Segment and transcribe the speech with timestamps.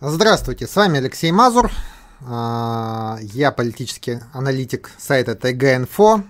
[0.00, 1.72] Здравствуйте, с вами Алексей Мазур.
[2.20, 6.22] А, я политический аналитик сайта ТГ-Инфо.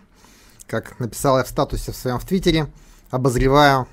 [0.66, 2.68] Как написал я в статусе в своем в Твиттере,
[3.10, 3.86] обозреваю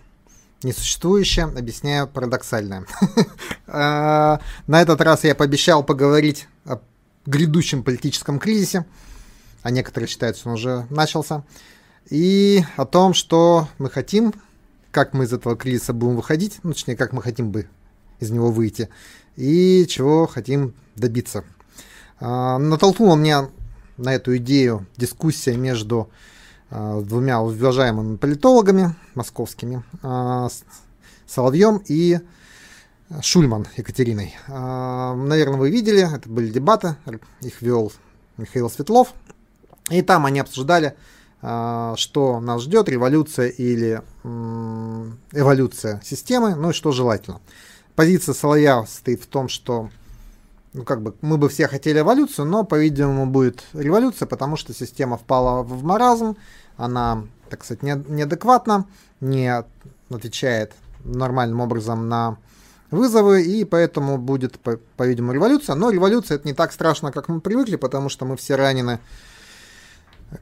[0.64, 2.86] несуществующее, объясняю парадоксальное.
[3.68, 6.80] А, на этот раз я пообещал поговорить о
[7.26, 8.86] грядущем политическом кризисе,
[9.62, 11.44] а некоторые считают, что он уже начался,
[12.10, 14.34] и о том, что мы хотим,
[14.92, 17.68] как мы из этого кризиса будем выходить, ну, точнее, как мы хотим бы
[18.20, 18.90] из него выйти,
[19.36, 21.44] и чего хотим добиться.
[22.20, 23.50] А, натолкнула меня
[23.98, 26.10] на эту идею дискуссия между
[26.70, 30.50] а, двумя уважаемыми политологами московскими, а,
[31.28, 32.20] Соловьем и
[33.22, 34.36] Шульман Екатериной.
[34.48, 36.96] Наверное, вы видели, это были дебаты,
[37.42, 37.92] их вел
[38.38, 39.14] Михаил Светлов.
[39.92, 40.96] И там они обсуждали,
[41.40, 47.42] что нас ждет, революция или эволюция системы, ну и что желательно
[47.96, 49.90] позиция Соловья стоит в том, что
[50.74, 55.18] ну, как бы, мы бы все хотели эволюцию, но, по-видимому, будет революция, потому что система
[55.18, 56.36] впала в маразм,
[56.76, 58.86] она, так сказать, не, неадекватна,
[59.22, 59.64] не
[60.10, 60.74] отвечает
[61.06, 62.38] нормальным образом на
[62.92, 65.76] вызовы, и поэтому будет, по- по-видимому, революция.
[65.76, 69.00] Но революция это не так страшно, как мы привыкли, потому что мы все ранены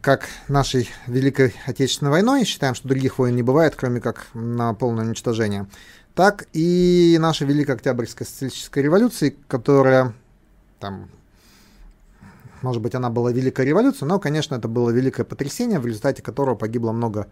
[0.02, 5.06] как нашей Великой Отечественной войной, считаем, что других войн не бывает, кроме как на полное
[5.06, 5.68] уничтожение
[6.16, 10.14] так и наша Великая Октябрьская социалистическая революция, которая
[10.80, 11.10] там,
[12.62, 16.56] может быть, она была Великая революция, но, конечно, это было великое потрясение, в результате которого
[16.56, 17.28] погибло много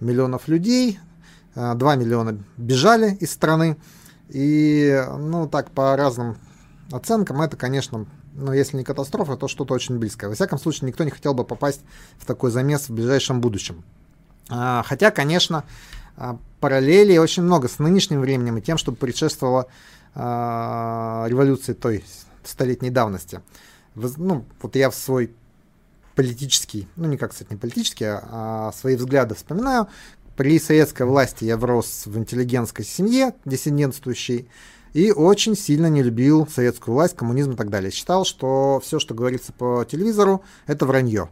[0.00, 0.98] миллионов людей,
[1.54, 3.78] 2 а, миллиона бежали из страны,
[4.28, 6.36] и, ну, так, по разным
[6.92, 10.28] оценкам, это, конечно, ну, если не катастрофа, то что-то очень близкое.
[10.28, 11.80] Во всяком случае, никто не хотел бы попасть
[12.18, 13.82] в такой замес в ближайшем будущем.
[14.50, 15.64] А, хотя, конечно,
[16.60, 19.66] параллелей очень много с нынешним временем и тем, что предшествовало
[20.14, 20.18] э,
[21.28, 22.04] революции той
[22.44, 23.40] столетней давности.
[23.94, 25.34] Ну, вот я в свой
[26.14, 28.20] политический, ну никак, кстати, не политический, а,
[28.68, 29.88] а свои взгляды вспоминаю.
[30.36, 34.48] При советской власти я врос в интеллигентской семье, диссидентствующей,
[34.92, 37.90] и очень сильно не любил советскую власть, коммунизм и так далее.
[37.90, 41.28] Считал, что все, что говорится по телевизору, это вранье.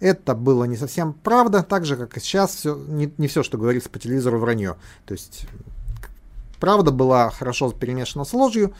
[0.00, 3.58] Это было не совсем правда, так же, как и сейчас, все, не, не все, что
[3.58, 4.76] говорится по телевизору, вранье.
[5.06, 5.46] То есть
[6.60, 8.74] правда была хорошо перемешана с ложью,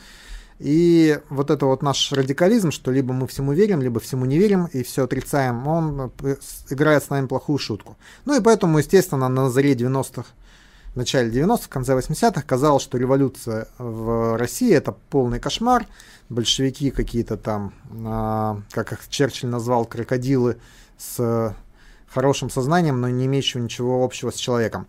[0.59, 4.65] и вот это вот наш радикализм, что либо мы всему верим, либо всему не верим,
[4.65, 6.35] и все отрицаем, он э,
[6.69, 7.95] играет с нами плохую шутку.
[8.25, 10.25] Ну и поэтому, естественно, на заре 90-х,
[10.93, 15.85] в начале 90-х, в конце 80-х казалось, что революция в России это полный кошмар,
[16.27, 17.73] большевики какие-то там,
[18.05, 20.57] а, как их Черчилль назвал, крокодилы,
[20.99, 21.55] с
[22.07, 24.87] хорошим сознанием, но не имеющего ничего общего с человеком.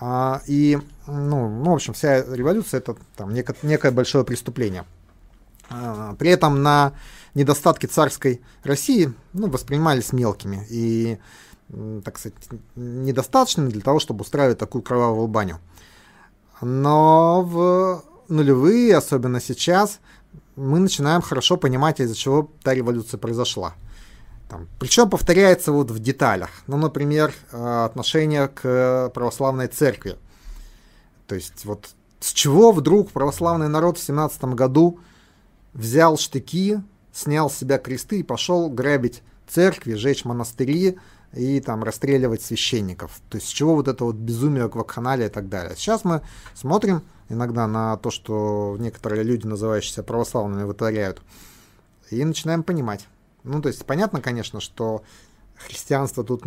[0.00, 4.84] А, и, ну, ну, в общем, вся революция это там неко, некое большое преступление.
[5.68, 6.92] А, при этом на
[7.34, 11.18] недостатки царской России ну, воспринимались мелкими и,
[12.04, 12.38] так сказать,
[12.76, 15.60] недостаточными для того, чтобы устраивать такую кровавую баню.
[16.62, 20.00] Но в нулевые, особенно сейчас,
[20.56, 23.74] мы начинаем хорошо понимать, из-за чего та революция произошла.
[24.50, 26.50] Там, причем повторяется вот в деталях.
[26.66, 30.18] Ну, например, э, отношение к православной церкви.
[31.28, 34.98] То есть вот с чего вдруг православный народ в 17 году
[35.72, 40.98] взял штыки, снял с себя кресты и пошел грабить церкви, жечь монастыри
[41.32, 43.20] и там расстреливать священников.
[43.30, 45.76] То есть с чего вот это вот безумие, вакханалия и так далее.
[45.76, 46.22] Сейчас мы
[46.54, 51.22] смотрим иногда на то, что некоторые люди, называющиеся православными, вытворяют,
[52.10, 53.06] и начинаем понимать.
[53.44, 55.02] Ну, то есть понятно, конечно, что
[55.56, 56.42] христианство тут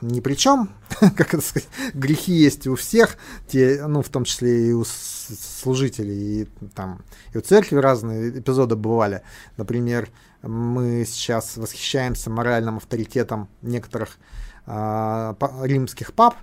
[0.00, 0.70] ни при чем,
[1.00, 3.16] как это сказать, грехи есть у всех,
[3.48, 7.02] те, ну, в том числе и у служителей, и там,
[7.32, 9.22] и у церкви разные эпизоды бывали.
[9.56, 10.08] Например,
[10.42, 14.18] мы сейчас восхищаемся моральным авторитетом некоторых
[14.66, 16.36] э, римских пап,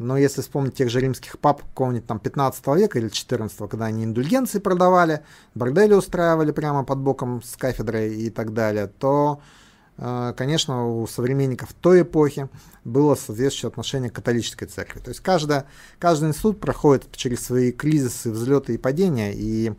[0.00, 4.04] но если вспомнить тех же римских пап какого-нибудь там 15 века или 14, когда они
[4.04, 5.20] индульгенции продавали,
[5.54, 9.42] бордели устраивали прямо под боком с кафедрой и так далее, то,
[9.98, 12.48] э, конечно, у современников той эпохи
[12.82, 15.00] было соответствующее отношение к католической церкви.
[15.00, 15.66] То есть каждая,
[15.98, 19.74] каждый институт проходит через свои кризисы, взлеты и падения, и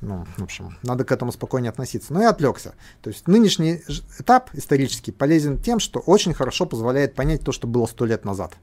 [0.00, 2.12] ну, в общем, надо к этому спокойнее относиться.
[2.12, 2.74] Но я отвлекся.
[3.00, 3.80] То есть нынешний
[4.18, 8.56] этап исторический полезен тем, что очень хорошо позволяет понять то, что было сто лет назад.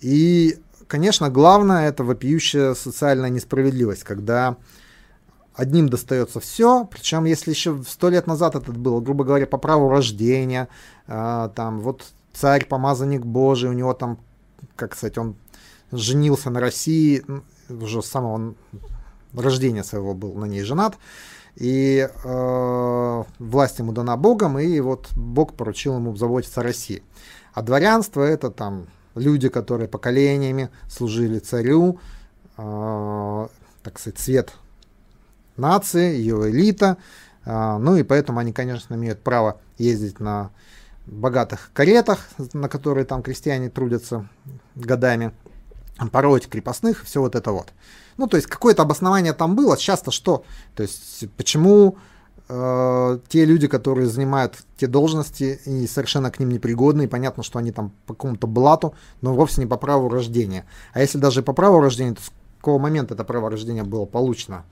[0.00, 4.56] И, конечно, главное это вопиющая социальная несправедливость, когда
[5.54, 9.88] одним достается все, причем если еще сто лет назад это было, грубо говоря, по праву
[9.88, 10.68] рождения,
[11.06, 14.18] э, там вот царь, помазанник Божий, у него там,
[14.76, 15.36] как сказать, он
[15.92, 17.24] женился на России,
[17.68, 18.54] уже с самого
[19.32, 20.98] рождения своего был на ней женат,
[21.56, 27.02] и э, власть ему дана Богом, и вот Бог поручил ему заботиться о России.
[27.52, 31.98] А дворянство это там люди, которые поколениями служили царю,
[32.56, 33.48] э,
[33.82, 34.52] так сказать, цвет
[35.56, 36.96] нации, ее элита,
[37.44, 40.50] э, ну и поэтому они, конечно, имеют право ездить на
[41.06, 44.28] богатых каретах, на которые там крестьяне трудятся
[44.74, 45.32] годами,
[46.12, 47.72] пороть крепостных, все вот это вот.
[48.16, 49.76] Ну, то есть какое-то обоснование там было.
[49.76, 50.44] Сейчас-то что?
[50.74, 51.98] То есть почему
[52.48, 57.58] э, те люди, которые занимают те должности и совершенно к ним непригодны, и понятно, что
[57.58, 60.64] они там по какому-то блату, но вовсе не по праву рождения.
[60.92, 64.64] А если даже по праву рождения, то с какого момента это право рождения было получено?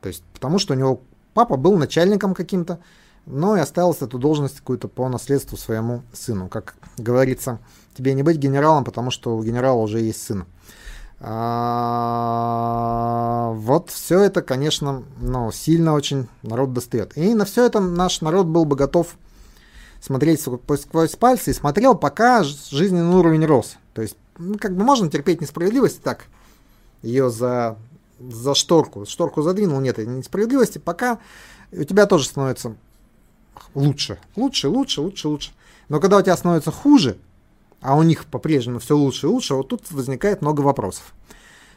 [0.00, 1.00] То есть потому что у него
[1.32, 2.78] папа был начальником каким-то,
[3.26, 6.48] но и оставил эту должность какую-то по наследству своему сыну.
[6.48, 7.58] Как говорится,
[7.96, 10.44] тебе не быть генералом, потому что у генерала уже есть сын.
[11.20, 12.64] А,
[13.54, 17.16] вот все это, конечно, ну, сильно очень народ достает.
[17.16, 19.16] И на все это наш народ был бы готов
[20.00, 23.76] смотреть сквозь пальцы и смотрел, пока жизненный уровень рос.
[23.94, 26.26] То есть, ну, как бы можно терпеть несправедливость так,
[27.02, 27.78] ее за,
[28.20, 29.06] за шторку.
[29.06, 31.20] Шторку задвинул, нет несправедливости, пока
[31.72, 32.76] у тебя тоже становится
[33.74, 35.52] лучше, лучше, лучше, лучше, лучше.
[35.88, 37.16] Но когда у тебя становится хуже,
[37.84, 41.12] а у них по-прежнему все лучше и лучше, вот тут возникает много вопросов.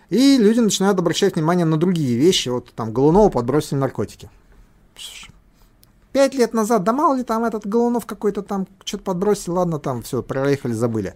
[0.09, 2.47] И люди начинают обращать внимание на другие вещи.
[2.47, 4.29] Вот там Голунова подбросили наркотики.
[6.13, 10.01] Пять лет назад, да мало ли там этот Голунов какой-то там что-то подбросил, ладно, там
[10.01, 11.13] все, проехали, забыли.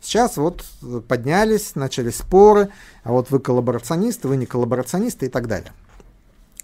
[0.00, 0.64] Сейчас вот
[1.08, 2.70] поднялись, начались споры,
[3.04, 5.72] а вот вы коллаборационисты, вы не коллаборационисты и так далее.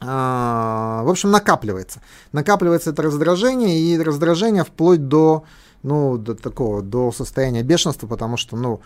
[0.01, 2.01] А, в общем, накапливается.
[2.33, 5.45] Накапливается это раздражение, и раздражение вплоть до,
[5.83, 8.81] ну, до такого, до состояния бешенства, потому что, ну,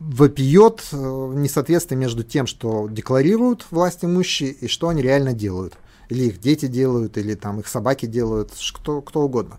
[0.00, 5.74] вопиет э, несоответствие между тем, что декларируют власть имущие, и что они реально делают.
[6.08, 9.58] Или их дети делают, или там их собаки делают, кто, кто угодно.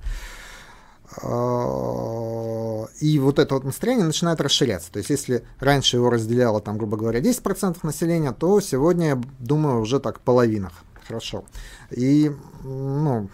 [1.22, 4.92] А, и вот это вот настроение начинает расширяться.
[4.92, 9.82] То есть, если раньше его разделяло, там, грубо говоря, 10% населения, то сегодня, я думаю,
[9.82, 10.72] уже так половина.
[11.08, 11.46] Хорошо.
[11.92, 12.32] И,
[12.64, 13.30] ну,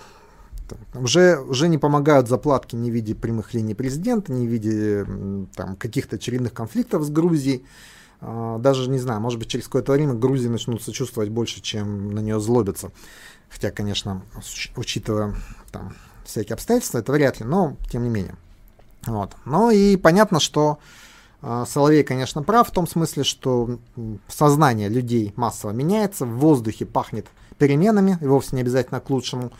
[0.93, 5.05] уже, уже не помогают заплатки ни в виде прямых линий президента, ни в виде
[5.55, 7.65] там, каких-то очередных конфликтов с Грузией.
[8.21, 12.19] А, даже, не знаю, может быть, через какое-то время Грузии начнут сочувствовать больше, чем на
[12.19, 12.91] нее злобятся.
[13.49, 14.23] Хотя, конечно,
[14.75, 15.35] учитывая
[15.71, 18.35] там, всякие обстоятельства, это вряд ли, но тем не менее.
[19.05, 19.35] Вот.
[19.45, 20.79] Ну и понятно, что
[21.41, 23.79] э, Соловей, конечно, прав в том смысле, что
[24.27, 27.27] сознание людей массово меняется, в воздухе пахнет
[27.57, 29.51] переменами, и вовсе не обязательно к лучшему,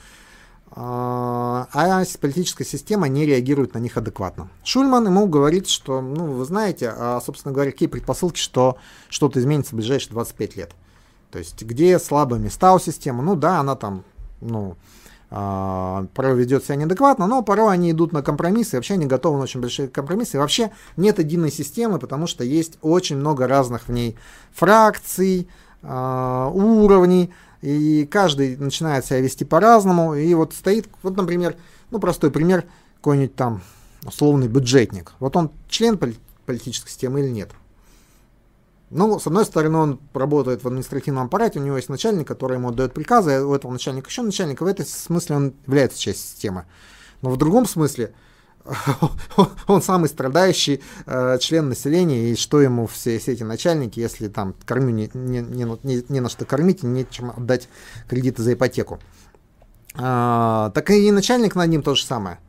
[0.73, 4.49] а, а политическая система не реагирует на них адекватно.
[4.63, 8.77] Шульман ему говорит, что, ну, вы знаете, а, собственно говоря, какие предпосылки, что
[9.09, 10.71] что-то изменится в ближайшие 25 лет.
[11.29, 14.05] То есть, где слабые места у системы, ну да, она там,
[14.39, 14.77] ну,
[15.29, 19.43] а, порой ведет себя неадекватно, но порой они идут на компромиссы, вообще они готовы на
[19.43, 20.37] очень большие компромиссы.
[20.37, 24.17] И вообще нет единой системы, потому что есть очень много разных в ней
[24.53, 25.49] фракций,
[25.83, 30.15] уровней, и каждый начинает себя вести по-разному.
[30.15, 31.55] И вот стоит, вот, например,
[31.91, 32.65] ну, простой пример,
[32.97, 33.61] какой-нибудь там
[34.03, 35.13] условный бюджетник.
[35.19, 35.99] Вот он член
[36.45, 37.51] политической системы или нет?
[38.89, 42.69] Ну, с одной стороны, он работает в административном аппарате, у него есть начальник, который ему
[42.69, 46.65] отдает приказы, а у этого начальника еще начальник, в этом смысле он является частью системы.
[47.21, 48.13] Но в другом смысле,
[49.67, 54.55] он самый страдающий э, член населения, и что ему все, все эти начальники, если там
[54.65, 57.67] кормю не, не, не, не на что кормить, и нечем отдать
[58.07, 58.99] кредиты за ипотеку.
[59.95, 62.39] А, так и начальник над ним то же самое.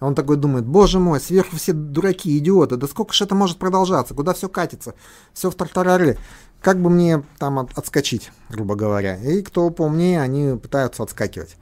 [0.00, 4.14] Он такой думает, боже мой, сверху все дураки, идиоты, да сколько же это может продолжаться,
[4.14, 4.94] куда все катится,
[5.34, 6.16] все в тартарары.
[6.62, 9.16] Как бы мне там от, отскочить, грубо говоря.
[9.16, 11.56] И кто поумнее, они пытаются отскакивать.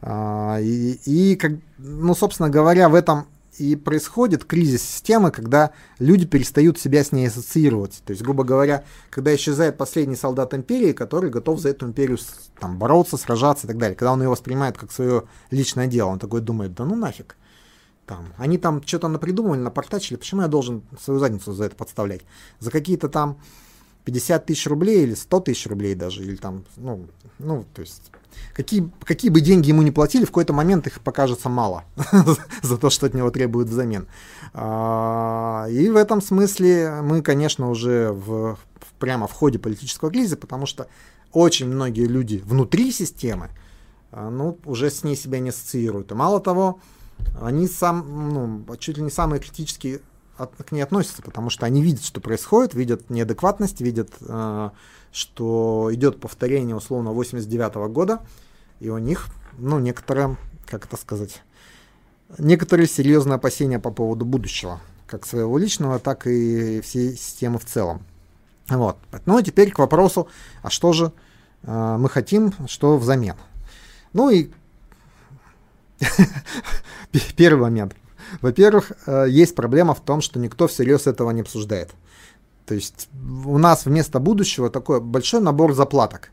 [0.00, 3.26] А, и, и как, ну, собственно говоря, в этом
[3.58, 8.02] и происходит кризис системы, когда люди перестают себя с ней ассоциировать.
[8.04, 12.18] То есть, грубо говоря, когда исчезает последний солдат империи, который готов за эту империю
[12.58, 13.96] там, бороться, сражаться и так далее.
[13.96, 17.36] Когда он ее воспринимает как свое личное дело, он такой думает, да ну нафиг.
[18.06, 22.20] Там, они там что-то напридумывали, напортачили, почему я должен свою задницу за это подставлять?
[22.58, 23.38] За какие-то там
[24.04, 27.06] 50 тысяч рублей или 100 тысяч рублей даже, или там, ну,
[27.38, 28.10] ну, то есть,
[28.52, 31.84] какие, какие бы деньги ему не платили, в какой-то момент их покажется мало
[32.62, 34.06] за то, что от него требуют взамен.
[34.52, 38.58] А, и в этом смысле мы, конечно, уже в,
[38.98, 40.86] прямо в ходе политического кризиса, потому что
[41.32, 43.50] очень многие люди внутри системы,
[44.12, 46.12] а, ну, уже с ней себя не ассоциируют.
[46.12, 46.78] И мало того,
[47.40, 50.00] они сам, ну, чуть ли не самые критические
[50.36, 54.70] от, к ней относятся, потому что они видят, что происходит, видят неадекватность, видят, э,
[55.12, 58.20] что идет повторение условно 89 -го года,
[58.80, 59.26] и у них,
[59.58, 60.36] ну, некоторые,
[60.66, 61.42] как это сказать,
[62.38, 68.04] некоторые серьезные опасения по поводу будущего, как своего личного, так и всей системы в целом.
[68.68, 68.96] Вот.
[69.26, 70.28] Ну и теперь к вопросу,
[70.62, 71.12] а что же
[71.62, 73.36] э, мы хотим, что взамен?
[74.12, 74.50] Ну и
[77.36, 77.94] первый момент.
[78.40, 81.90] Во-первых, э, есть проблема в том, что никто всерьез этого не обсуждает.
[82.66, 83.08] То есть
[83.44, 86.30] у нас вместо будущего такой большой набор заплаток.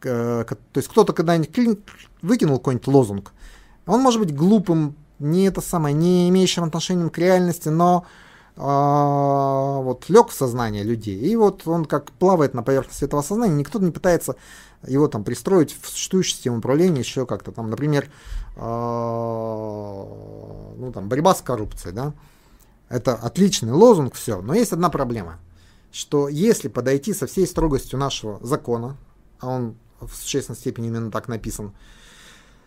[0.00, 1.80] То есть кто-то когда-нибудь
[2.22, 3.32] выкинул какой-нибудь лозунг.
[3.86, 8.06] Он может быть глупым, не это самое, не имеющим отношения к реальности, но
[8.56, 13.54] а, вот лег в сознание людей, и вот он как плавает на поверхности этого сознания,
[13.54, 14.36] никто не пытается
[14.86, 18.10] его там пристроить в существующую систему управления еще как-то там, например, а,
[18.56, 18.62] ну
[20.92, 22.12] там борьба с коррупцией, да,
[22.88, 25.38] это отличный лозунг, все, но есть одна проблема,
[25.92, 28.96] что если подойти со всей строгостью нашего закона,
[29.38, 31.72] а он в существенной степени именно так написан,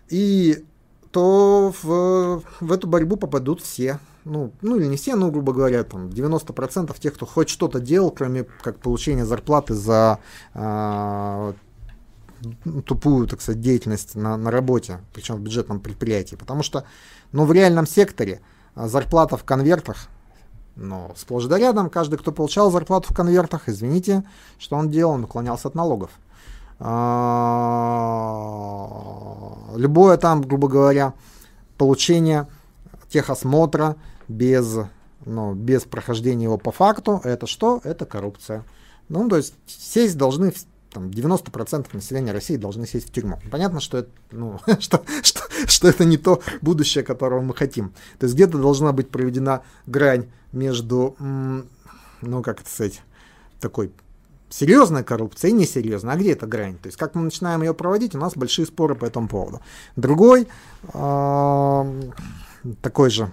[0.10, 0.66] и
[1.12, 4.00] то в, в эту борьбу попадут все.
[4.26, 8.10] Ну, ну или не все, но, грубо говоря, там 90% тех, кто хоть что-то делал,
[8.10, 10.20] кроме как получения зарплаты за
[10.54, 11.54] э,
[12.86, 16.36] тупую, так сказать, деятельность на, на работе, причем в бюджетном предприятии.
[16.36, 16.86] Потому что,
[17.32, 18.42] ну, в реальном секторе
[18.76, 20.08] зарплата в конвертах,
[20.76, 24.24] ну, сплошь да рядом, каждый, кто получал зарплату в конвертах, извините,
[24.58, 26.12] что он делал, он уклонялся от налогов.
[26.80, 27.84] А,
[29.76, 31.14] любое там, грубо говоря,
[31.78, 32.48] получение
[33.10, 33.96] техосмотра
[34.28, 34.78] без,
[35.26, 37.80] ну, без прохождения его по факту, это что?
[37.84, 38.64] Это коррупция.
[39.10, 40.52] Ну, то есть сесть должны
[40.94, 43.40] там, 90% населения России должны сесть в тюрьму.
[43.52, 47.90] Понятно, что это, ну, что, что, что это не то будущее, которого мы хотим.
[48.20, 53.02] То есть где-то должна быть проведена грань между, ну, как это сказать,
[53.60, 53.92] такой
[54.50, 56.14] серьезная коррупция и несерьезная.
[56.14, 56.78] А где эта грань?
[56.78, 59.62] То есть как мы начинаем ее проводить, у нас большие споры по этому поводу.
[59.96, 60.48] Другой
[60.94, 62.12] э,
[62.82, 63.32] такой же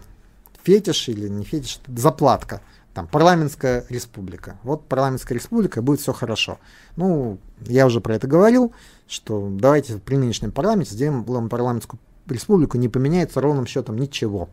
[0.62, 2.62] фетиш или не фетиш, заплатка.
[2.94, 4.58] Там парламентская республика.
[4.64, 6.58] Вот парламентская республика, будет все хорошо.
[6.96, 8.72] Ну, я уже про это говорил,
[9.06, 14.48] что давайте при нынешнем парламенте сделаем парламентскую республику, не поменяется ровным счетом ничего.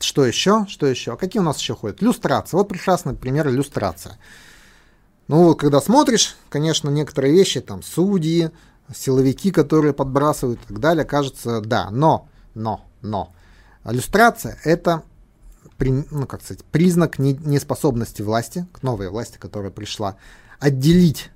[0.00, 0.66] Что еще?
[0.68, 1.12] Что еще?
[1.12, 2.02] А какие у нас еще ходят?
[2.02, 2.58] Люстрация.
[2.58, 4.18] Вот прекрасный пример иллюстрация.
[5.28, 8.50] Ну, вот когда смотришь, конечно, некоторые вещи, там, судьи,
[8.94, 13.32] силовики, которые подбрасывают и так далее, кажется, да, но, но, но.
[13.84, 15.02] Иллюстрация– это
[15.80, 20.16] ну, как сказать, признак неспособности власти, новой власти, которая пришла,
[20.58, 21.30] отделить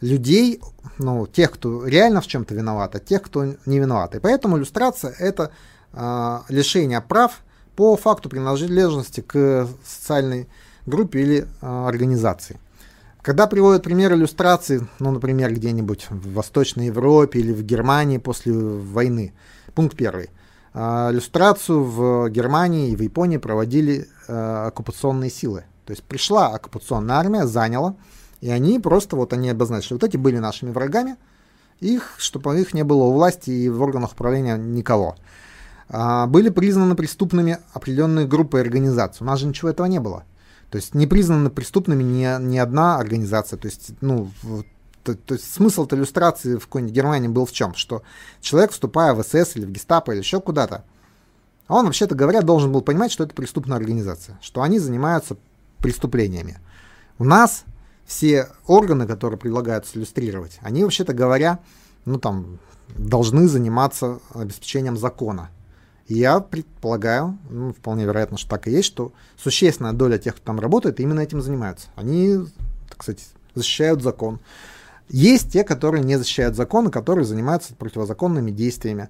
[0.00, 0.60] людей,
[0.98, 4.14] ну, тех, кто реально в чем-то виноват, от тех, кто не виноват.
[4.14, 5.52] И поэтому иллюстрация– это
[5.92, 7.42] э, лишение прав
[7.76, 10.48] по факту принадлежности к социальной
[10.86, 12.58] группе или э, организации.
[13.22, 19.32] Когда приводят пример иллюстрации, ну, например, где-нибудь в Восточной Европе или в Германии после войны,
[19.76, 20.30] пункт первый.
[20.74, 25.64] Э, иллюстрацию в Германии и в Японии проводили э, оккупационные силы.
[25.84, 27.96] То есть пришла оккупационная армия, заняла,
[28.40, 31.16] и они просто вот они обозначили, вот эти были нашими врагами,
[31.80, 35.16] их, чтобы их не было у власти и в органах управления никого.
[35.88, 39.24] А, были признаны преступными определенные группы организации.
[39.24, 40.24] У нас же ничего этого не было.
[40.70, 43.58] То есть не признаны преступными ни, ни одна организация.
[43.58, 44.30] То есть, ну,
[45.02, 47.74] то, то есть смысл иллюстрации в какой-нибудь Германии был в чем?
[47.74, 48.02] Что
[48.40, 50.84] человек, вступая в СС или в гестапо или еще куда-то,
[51.68, 55.36] он, вообще-то говоря, должен был понимать, что это преступная организация, что они занимаются
[55.78, 56.58] преступлениями.
[57.18, 57.64] У нас
[58.04, 61.60] все органы, которые предлагаются иллюстрировать, они, вообще-то говоря,
[62.04, 62.58] ну там,
[62.96, 65.50] должны заниматься обеспечением закона.
[66.08, 70.44] И я предполагаю, ну, вполне вероятно, что так и есть, что существенная доля тех, кто
[70.44, 71.88] там работает, именно этим занимаются.
[71.94, 72.38] Они,
[72.88, 74.40] так сказать, защищают закон.
[75.08, 79.08] Есть те, которые не защищают закон, и которые занимаются противозаконными действиями.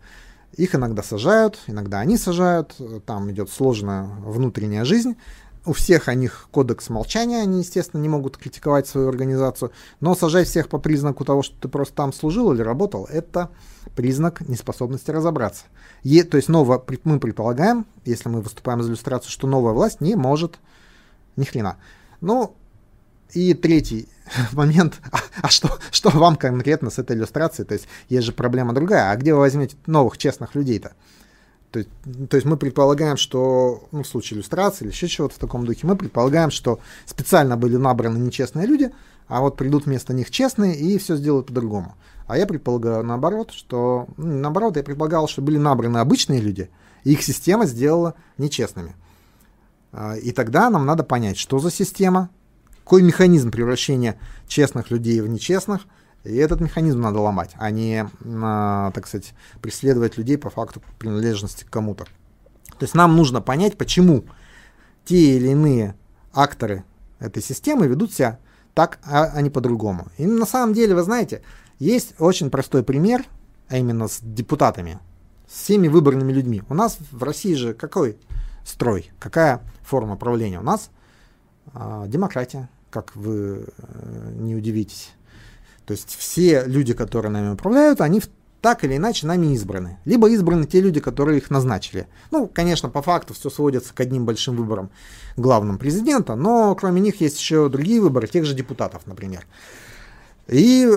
[0.56, 5.16] Их иногда сажают, иногда они сажают, там идет сложная внутренняя жизнь.
[5.64, 9.70] У всех о них кодекс молчания, они, естественно, не могут критиковать свою организацию,
[10.00, 13.48] но сажать всех по признаку того, что ты просто там служил или работал, это
[13.94, 15.64] признак неспособности разобраться.
[16.02, 20.16] Е, то есть ново, мы предполагаем, если мы выступаем за иллюстрацию, что новая власть не
[20.16, 20.58] может
[21.36, 21.76] ни хрена.
[22.20, 22.56] Ну,
[23.34, 24.08] и третий
[24.52, 27.66] момент, а, а что, что вам конкретно с этой иллюстрацией?
[27.66, 30.92] То есть есть же проблема другая, а где вы возьмете новых честных людей-то?
[31.70, 31.90] То есть,
[32.28, 35.86] то есть мы предполагаем, что ну, в случае иллюстрации или еще чего-то в таком духе,
[35.86, 38.92] мы предполагаем, что специально были набраны нечестные люди,
[39.26, 41.94] а вот придут вместо них честные и все сделают по-другому.
[42.26, 46.68] А я предполагаю наоборот, что ну, наоборот, я предполагал, что были набраны обычные люди,
[47.04, 48.94] и их система сделала нечестными.
[49.92, 52.28] А, и тогда нам надо понять, что за система,
[52.84, 55.82] какой механизм превращения честных людей в нечестных,
[56.24, 61.70] и этот механизм надо ломать, а не, так сказать, преследовать людей по факту принадлежности к
[61.70, 62.04] кому-то.
[62.04, 64.24] То есть нам нужно понять, почему
[65.04, 65.94] те или иные
[66.32, 66.84] акторы
[67.18, 68.38] этой системы ведут себя
[68.74, 70.08] так, а, а не по-другому.
[70.16, 71.42] И на самом деле, вы знаете,
[71.78, 73.24] есть очень простой пример,
[73.68, 74.98] а именно с депутатами,
[75.48, 76.62] с всеми выборными людьми.
[76.68, 78.16] У нас в России же какой
[78.64, 80.60] строй, какая форма правления?
[80.60, 80.90] У нас
[81.74, 85.10] э, демократия, как вы э, не удивитесь.
[85.86, 88.22] То есть все люди, которые нами управляют, они
[88.60, 89.98] так или иначе нами избраны.
[90.04, 92.06] Либо избраны те люди, которые их назначили.
[92.30, 94.90] Ну, конечно, по факту все сводится к одним большим выборам
[95.36, 99.46] главным президента, но кроме них есть еще другие выборы, тех же депутатов, например.
[100.46, 100.88] И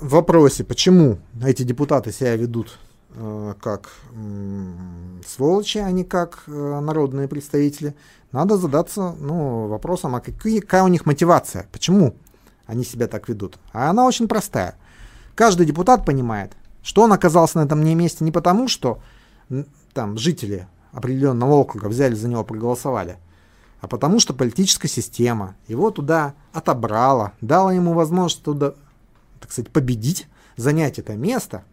[0.00, 2.78] в вопросе, почему эти депутаты себя ведут
[3.60, 4.72] как э,
[5.26, 7.94] сволочи, а не как э, народные представители,
[8.32, 12.14] надо задаться ну, вопросом, а какие, какая у них мотивация, почему
[12.66, 13.58] они себя так ведут.
[13.72, 14.76] А она очень простая.
[15.34, 19.00] Каждый депутат понимает, что он оказался на этом месте не потому, что
[19.94, 23.18] там жители определенного округа взяли за него, проголосовали,
[23.80, 28.74] а потому что политическая система его туда отобрала, дала ему возможность туда,
[29.40, 31.64] так сказать, победить, занять это место.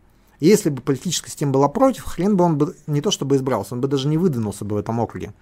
[0.43, 3.75] И если бы политическая система была против, хрен бы он бы не то чтобы избрался,
[3.75, 5.33] он бы даже не выдвинулся бы в этом округе.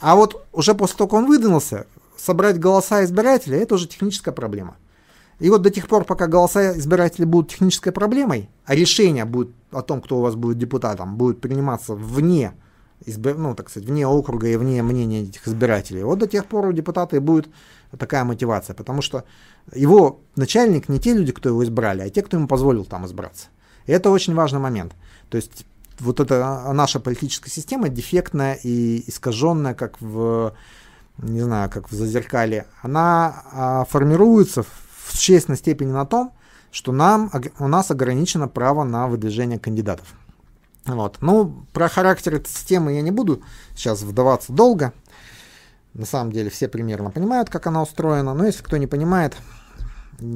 [0.00, 1.86] А вот уже после того, как он выдвинулся,
[2.16, 4.76] собрать голоса избирателей, это уже техническая проблема.
[5.38, 9.82] И вот до тех пор, пока голоса избирателей будут технической проблемой, а решение будет о
[9.82, 12.54] том, кто у вас будет депутатом, будет приниматься вне,
[13.06, 13.38] избир...
[13.38, 16.72] ну, так сказать, вне округа и вне мнения этих избирателей, вот до тех пор у
[16.72, 17.48] депутата и будет
[17.96, 19.22] такая мотивация, потому что
[19.72, 23.46] его начальник не те люди, кто его избрали, а те, кто ему позволил там избраться.
[23.86, 24.92] Это очень важный момент.
[25.28, 25.66] То есть
[26.00, 30.54] вот эта наша политическая система дефектная и искаженная, как в,
[31.18, 36.32] не знаю, как в зазеркале, она а, формируется в существенной степени на том,
[36.70, 40.06] что нам, у нас ограничено право на выдвижение кандидатов.
[40.86, 41.18] Вот.
[41.20, 43.42] Ну, про характер этой системы я не буду
[43.74, 44.92] сейчас вдаваться долго.
[45.92, 48.34] На самом деле все примерно понимают, как она устроена.
[48.34, 49.36] Но если кто не понимает,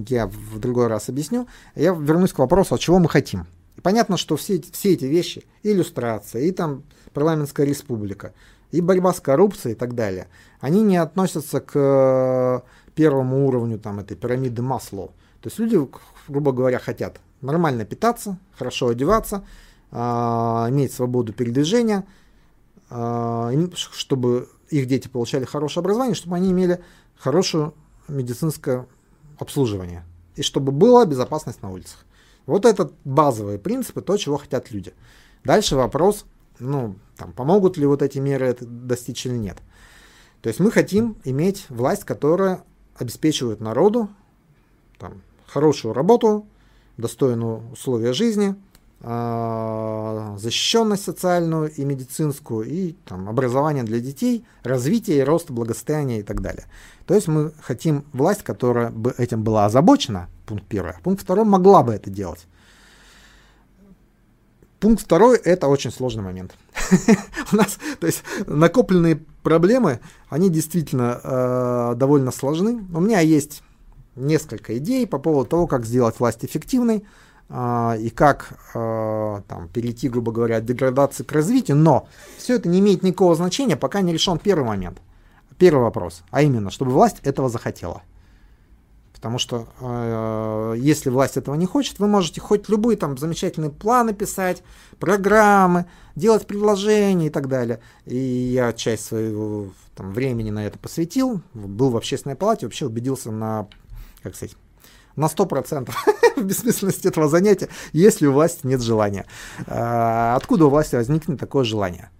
[0.08, 1.46] я в другой раз объясню.
[1.74, 3.46] Я вернусь к вопросу, а чего мы хотим.
[3.76, 8.32] И понятно, что все, все эти вещи, иллюстрация, и там парламентская республика,
[8.70, 10.28] и борьба с коррупцией и так далее,
[10.60, 15.08] они не относятся к первому уровню там, этой пирамиды Маслоу.
[15.40, 15.78] То есть люди,
[16.28, 19.44] грубо говоря, хотят нормально питаться, хорошо одеваться,
[19.90, 22.06] э, иметь свободу передвижения,
[22.90, 26.80] э, чтобы их дети получали хорошее образование, чтобы они имели
[27.16, 27.72] хорошее
[28.08, 28.86] медицинское
[29.38, 30.04] обслуживание
[30.36, 32.04] и чтобы была безопасность на улицах.
[32.46, 34.92] Вот это базовые принципы, то, чего хотят люди.
[35.44, 36.26] Дальше вопрос,
[36.58, 39.58] ну, там, помогут ли вот эти меры достичь или нет.
[40.42, 42.64] То есть мы хотим иметь власть, которая
[42.96, 44.08] обеспечивают народу
[44.98, 46.46] там, хорошую работу,
[46.96, 48.54] достойные условия жизни,
[49.04, 56.40] защищенность социальную и медицинскую, и там, образование для детей, развитие и рост благосостояния и так
[56.40, 56.64] далее.
[57.06, 61.44] То есть мы хотим власть, которая бы этим была озабочена, пункт первый, а пункт второй
[61.44, 62.46] могла бы это делать.
[64.80, 66.54] Пункт второй– это очень сложный момент.
[67.52, 72.84] У нас, то есть, накопленные проблемы, они действительно э, довольно сложны.
[72.92, 73.62] У меня есть
[74.16, 77.04] несколько идей по поводу того, как сделать власть эффективной
[77.50, 82.80] и как э, там, перейти, грубо говоря, от деградации к развитию, но все это не
[82.80, 84.98] имеет никакого значения, пока не решен первый момент,
[85.58, 88.02] первый вопрос, а именно, чтобы власть этого захотела.
[89.12, 94.12] Потому что э, если власть этого не хочет, вы можете хоть любые там замечательные планы
[94.12, 94.62] писать,
[94.98, 97.80] программы, делать предложения и так далее.
[98.04, 103.30] И я часть своего там, времени на это посвятил, был в общественной палате, вообще убедился
[103.30, 103.68] на,
[104.22, 104.56] как сказать,
[105.16, 105.90] на 100%
[106.36, 109.26] в бессмысленности этого занятия, если у власти нет желания.
[109.66, 112.10] Э, откуда у власти возникнет такое желание?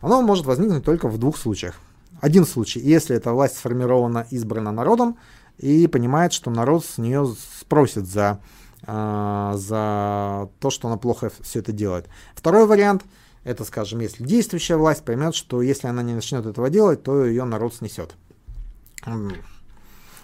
[0.00, 1.78] Оно может возникнуть только в двух случаях.
[2.20, 5.16] Один случай, если эта власть сформирована, избрана народом,
[5.58, 8.40] и понимает, что народ с нее спросит за,
[8.86, 12.08] э, за то, что она плохо все это делает.
[12.34, 13.04] Второй вариант–
[13.44, 17.44] это, скажем, если действующая власть поймет, что если она не начнет этого делать, то ее
[17.44, 18.14] народ снесет.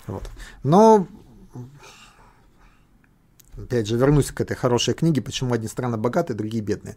[0.06, 0.22] Вот.
[0.62, 1.06] Но,
[3.56, 6.96] опять же, вернусь к этой хорошей книге «Почему одни страны богатые, другие бедные».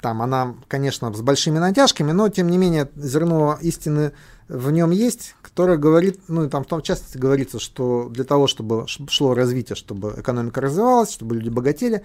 [0.00, 4.12] Там она, конечно, с большими натяжками, но, тем не менее, зерно истины
[4.46, 8.46] в нем есть, которое говорит, ну и там в том частности говорится, что для того,
[8.46, 12.04] чтобы шло развитие, чтобы экономика развивалась, чтобы люди богатели,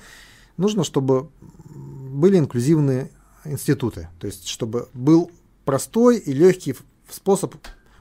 [0.57, 1.29] нужно, чтобы
[1.75, 3.11] были инклюзивные
[3.45, 5.31] институты, то есть чтобы был
[5.63, 6.75] простой и легкий
[7.09, 7.55] способ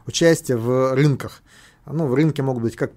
[0.06, 1.42] участия в рынках.
[1.84, 2.92] Ну, в рынке могут быть как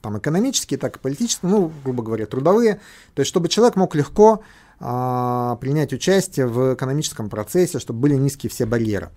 [0.00, 2.80] там экономические, так и политические, ну, грубо говоря, трудовые.
[3.14, 4.42] То есть, чтобы человек мог легко
[4.78, 9.10] а, принять участие в экономическом процессе, чтобы были низкие все барьеры.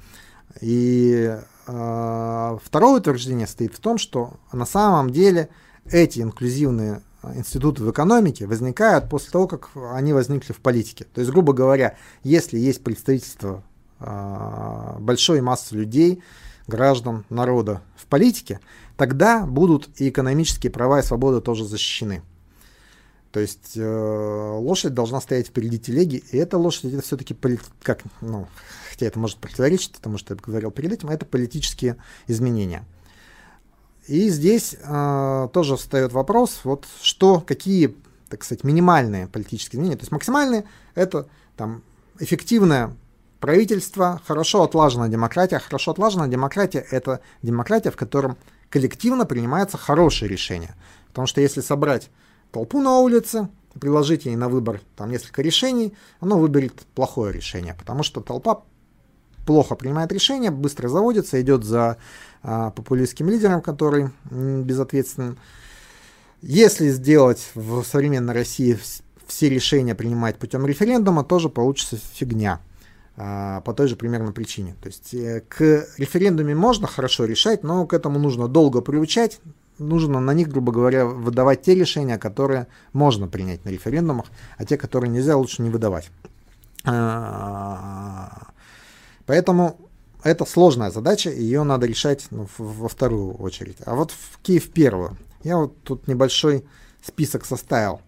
[0.62, 5.50] И а, второе утверждение стоит в том, что на самом деле
[5.86, 7.02] эти инклюзивные
[7.36, 11.06] институты в экономике возникают после того, как они возникли в политике.
[11.14, 13.64] То есть, грубо говоря, если есть представительство
[14.00, 16.22] а, большой массы людей,
[16.68, 18.60] граждан, народа в политике,
[18.98, 22.22] тогда будут и экономические права и свободы тоже защищены.
[23.32, 27.36] То есть э, лошадь должна стоять впереди телеги, и эта лошадь это все-таки
[27.82, 28.48] как, ну,
[28.92, 31.98] хотя это может противоречить тому, что я говорил перед этим, это политические
[32.28, 32.86] изменения.
[34.08, 37.96] И здесь э, тоже встает вопрос, вот что, какие,
[38.30, 39.98] так сказать, минимальные политические изменения.
[39.98, 41.82] То есть максимальные это там
[42.20, 42.96] эффективное
[43.44, 45.60] правительство, хорошо отлаженная демократия.
[45.60, 48.38] Хорошо отлаженная демократия это демократия, в котором
[48.70, 50.78] коллективно принимаются хорошие решения.
[51.10, 52.10] Потому что если собрать
[52.54, 53.50] толпу на улице,
[53.82, 58.64] приложить ей на выбор там несколько решений, оно выберет плохое решение, потому что толпа
[59.46, 61.98] плохо принимает решения, быстро заводится, идет за
[62.44, 65.38] а, популистским лидером, который безответственен.
[66.42, 68.80] Если сделать в современной России
[69.28, 72.62] все решения принимать путем референдума, тоже получится фигня
[73.16, 74.76] по той же примерно причине.
[74.82, 79.40] То есть э, к референдуме можно хорошо решать, но к этому нужно долго приучать,
[79.78, 84.26] нужно на них, грубо говоря, выдавать те решения, которые можно принять на референдумах,
[84.58, 86.10] а те, которые нельзя, лучше не выдавать.
[86.86, 88.48] А,
[89.26, 89.78] поэтому
[90.24, 93.78] это сложная задача, ее надо решать ну, во вторую очередь.
[93.86, 95.18] А вот в Киев первую.
[95.44, 96.66] Я вот тут небольшой
[97.06, 98.02] список составил.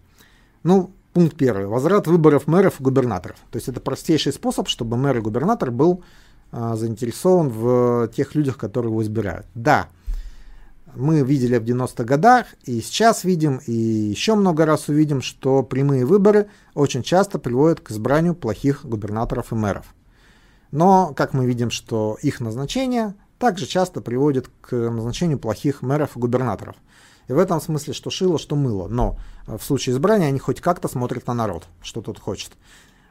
[0.62, 1.64] Ну, пункт первый.
[1.64, 3.38] Возврат выборов мэров и губернаторов.
[3.50, 6.04] То есть это простейший способ, чтобы мэр и губернатор был
[6.52, 9.46] а, заинтересован в тех людях, которые его избирают.
[9.54, 9.88] Да,
[10.94, 16.04] мы видели в 90-х годах, и сейчас видим, и еще много раз увидим, что прямые
[16.04, 19.86] выборы очень часто приводят к избранию плохих губернаторов и мэров.
[20.70, 26.20] Но, как мы видим, что их назначение также часто приводит к назначению плохих мэров и
[26.20, 26.76] губернаторов.
[27.28, 28.88] И в этом смысле, что шило, что мыло.
[28.88, 32.52] Но в случае избрания они хоть как-то смотрят на народ, что тот хочет.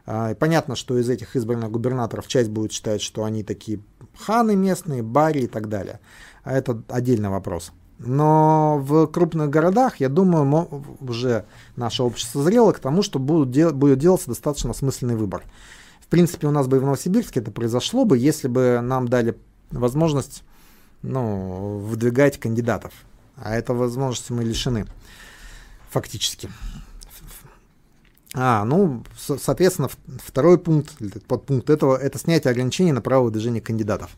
[0.06, 3.80] А, понятно, что из этих избранных губернаторов часть будет считать, что они такие
[4.17, 5.99] ханы местные, бари и так далее.
[6.43, 7.71] А это отдельный вопрос.
[7.97, 13.73] Но в крупных городах, я думаю, уже наше общество зрело к тому, что будут дел-
[13.73, 15.43] будет делаться достаточно осмысленный выбор.
[16.01, 19.38] В принципе, у нас бы и в Новосибирске это произошло бы, если бы нам дали
[19.71, 20.43] возможность
[21.01, 22.91] ну, выдвигать кандидатов.
[23.38, 24.88] А этой возможности мы лишены
[25.89, 26.50] фактически.
[28.34, 29.89] А, ну, соответственно,
[30.24, 30.93] второй пункт,
[31.28, 34.12] подпункт этого, это снятие ограничений на право движения кандидатов.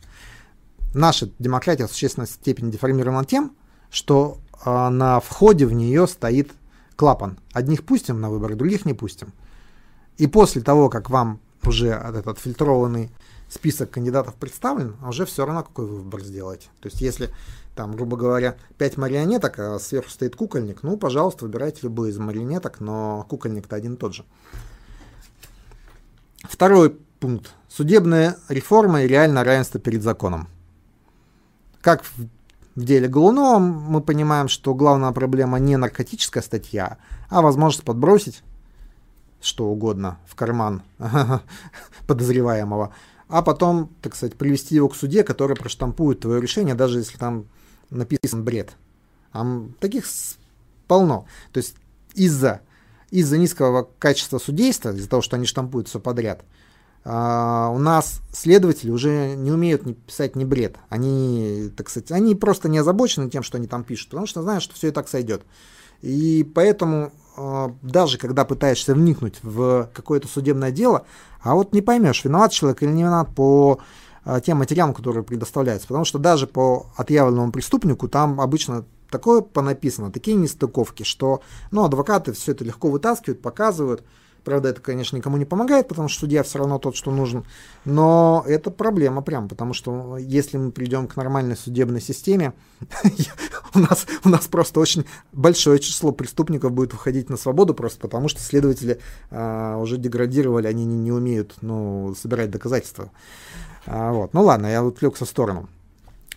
[0.92, 3.52] Наша демократия в существенной степени деформирована тем,
[3.90, 6.50] что а, на входе в нее стоит
[6.96, 7.38] клапан.
[7.52, 9.32] Одних пустим на выборы, других не пустим.
[10.16, 13.10] И после того, как вам уже этот фильтрованный
[13.48, 16.68] список кандидатов представлен, уже все равно какой выбор сделать.
[16.80, 17.30] То есть если
[17.74, 22.80] там, грубо говоря, 5 марионеток, а сверху стоит кукольник, ну, пожалуйста, выбирайте любой из марионеток,
[22.80, 24.24] но кукольник-то один и тот же.
[26.42, 27.52] Второй пункт.
[27.68, 30.48] Судебная реформа и реальное равенство перед законом.
[31.80, 32.26] Как в
[32.74, 38.42] деле Голунова мы понимаем, что главная проблема не наркотическая статья, а возможность подбросить
[39.40, 40.82] что угодно в карман
[42.06, 42.92] подозреваемого,
[43.28, 47.46] а потом, так сказать, привести его к суде, который проштампует твое решение, даже если там
[47.90, 48.72] написан бред.
[49.32, 49.46] А
[49.80, 50.06] таких
[50.86, 51.26] полно.
[51.52, 51.74] То есть
[52.14, 52.62] из-за
[53.10, 56.44] из низкого качества судейства, из-за того, что они штампуют все подряд,
[57.04, 60.76] Uh, у нас следователи уже не умеют писать ни бред.
[60.90, 64.62] Они, так сказать, они просто не озабочены тем, что они там пишут, потому что знают,
[64.62, 65.42] что все и так сойдет.
[66.02, 71.04] И поэтому uh, даже когда пытаешься вникнуть в какое-то судебное дело,
[71.40, 73.80] а вот не поймешь, виноват человек или не виноват по
[74.24, 75.88] а, тем материалам, которые предоставляются.
[75.88, 82.32] Потому что даже по отъявленному преступнику там обычно такое понаписано, такие нестыковки, что ну, адвокаты
[82.32, 84.04] все это легко вытаскивают, показывают.
[84.44, 87.44] Правда, это, конечно, никому не помогает, потому что судья все равно тот, что нужен.
[87.86, 92.52] Но это проблема прям, потому что если мы придем к нормальной судебной системе,
[93.74, 98.28] у нас, у нас просто очень большое число преступников будет выходить на свободу, просто потому
[98.28, 99.00] что следователи
[99.30, 103.10] а, уже деградировали, они не, не умеют ну, собирать доказательства.
[103.86, 104.34] А, вот.
[104.34, 105.68] Ну ладно, я отвлекся в сторону.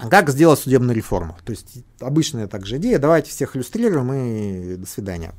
[0.10, 1.38] Как сделать судебную реформу?
[1.46, 5.34] То есть обычная также идея, давайте всех иллюстрируем и до свидания.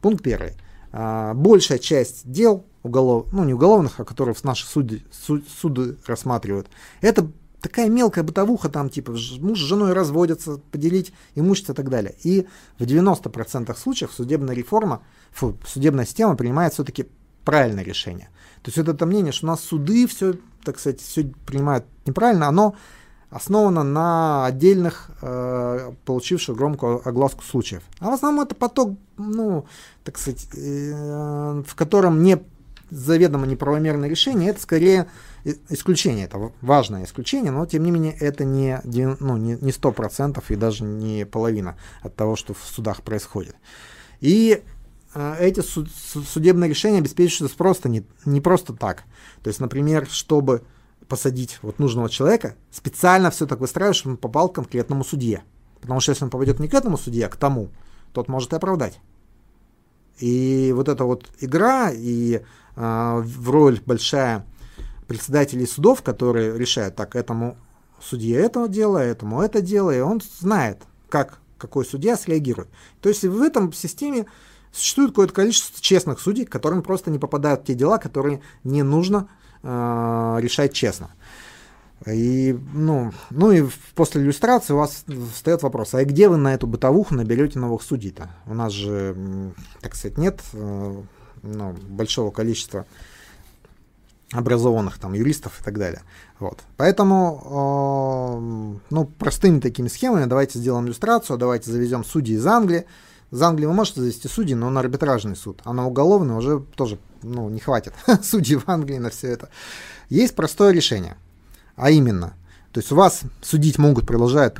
[0.00, 0.52] Пункт первый.
[0.92, 6.68] А, большая часть дел уголов, ну не уголовных, а которые наши суды, суд, суды рассматривают,
[7.00, 7.28] это
[7.66, 12.14] такая мелкая бытовуха, там типа муж с женой разводятся, поделить имущество и так далее.
[12.22, 12.46] И
[12.78, 15.02] в 90% случаев судебная реформа,
[15.32, 17.06] фу, судебная система принимает все-таки
[17.44, 18.28] правильное решение.
[18.62, 22.46] То есть вот это мнение, что у нас суды все, так сказать, все принимают неправильно,
[22.46, 22.76] оно
[23.30, 27.82] основано на отдельных, э, получивших громкую огласку случаев.
[27.98, 29.66] А в основном это поток, ну,
[30.04, 32.40] так сказать, э, в котором не
[32.90, 35.08] заведомо неправомерное решение, это скорее
[35.68, 40.56] исключение, это важное исключение, но тем не менее это не, ну, не, не 100% и
[40.56, 43.56] даже не половина от того, что в судах происходит.
[44.20, 44.62] И
[45.14, 49.04] э, эти суд, судебные решения обеспечиваются просто не, не просто так.
[49.42, 50.62] То есть, например, чтобы
[51.08, 55.44] посадить вот нужного человека, специально все так выстраиваешь, чтобы он попал к конкретному судье.
[55.80, 57.68] Потому что если он попадет не к этому судье, а к тому,
[58.12, 58.98] тот может и оправдать.
[60.18, 62.40] И вот эта вот игра и
[62.74, 64.44] э, в роль большая
[65.06, 67.56] председателей судов, которые решают, так, этому
[68.00, 72.68] судье это дело, этому это дело, и он знает, как какой судья среагирует.
[73.00, 74.26] То есть в этом системе
[74.72, 79.28] существует какое-то количество честных судей, которым просто не попадают те дела, которые не нужно
[79.62, 81.10] э, решать честно.
[82.06, 83.64] И, ну, ну и
[83.94, 88.28] после иллюстрации у вас встает вопрос, а где вы на эту бытовуху наберете новых судей-то?
[88.44, 89.16] У нас же,
[89.80, 91.02] так сказать, нет э,
[91.42, 92.84] ну, большого количества
[94.32, 96.02] образованных там юристов и так далее.
[96.38, 96.62] Вот.
[96.76, 102.86] Поэтому, э, ну, простыми такими схемами давайте сделаем иллюстрацию, давайте завезем судьи из Англии.
[103.30, 106.98] Из Англии вы можете завести судьи, но на арбитражный суд, а на уголовный уже тоже
[107.22, 109.48] ну, не хватит судей в Англии на все это.
[110.08, 111.16] Есть простое решение,
[111.74, 112.34] а именно,
[112.72, 114.54] то есть у вас судить могут продолжать,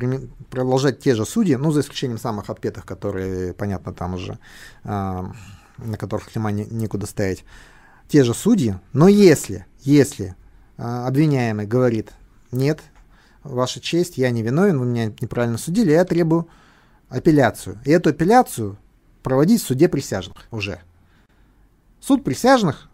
[0.49, 4.39] продолжать те же судьи, ну, за исключением самых отпетых, которые, понятно, там уже,
[4.83, 5.23] э,
[5.77, 7.45] на которых клима не, некуда ставить
[8.07, 10.35] те же судьи, но если, если
[10.77, 12.11] э, обвиняемый говорит,
[12.51, 12.81] нет,
[13.43, 16.47] ваша честь, я не виновен, вы меня неправильно судили, я требую
[17.09, 17.79] апелляцию.
[17.85, 18.77] И эту апелляцию
[19.23, 20.79] проводить в суде присяжных уже.
[21.99, 22.89] Суд присяжных,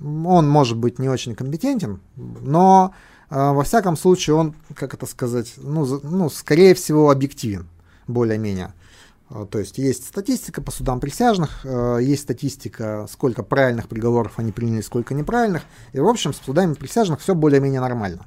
[0.00, 2.94] он может быть не очень компетентен, но
[3.30, 7.68] э, во всяком случае он, как это сказать, ну, ну скорее всего объективен,
[8.08, 8.74] более-менее.
[9.28, 14.52] А, то есть есть статистика по судам присяжных, э, есть статистика, сколько правильных приговоров они
[14.52, 15.62] приняли, сколько неправильных.
[15.92, 18.26] И, в общем, с судами присяжных все более-менее нормально.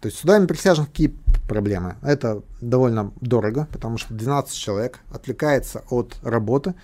[0.00, 1.14] То есть с судами присяжных какие
[1.48, 1.96] проблемы?
[2.02, 6.74] Это довольно дорого, потому что 12 человек отвлекается от работы,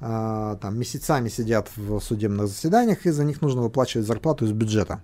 [0.00, 5.00] э, там месяцами сидят в судебных заседаниях, и за них нужно выплачивать зарплату из бюджета.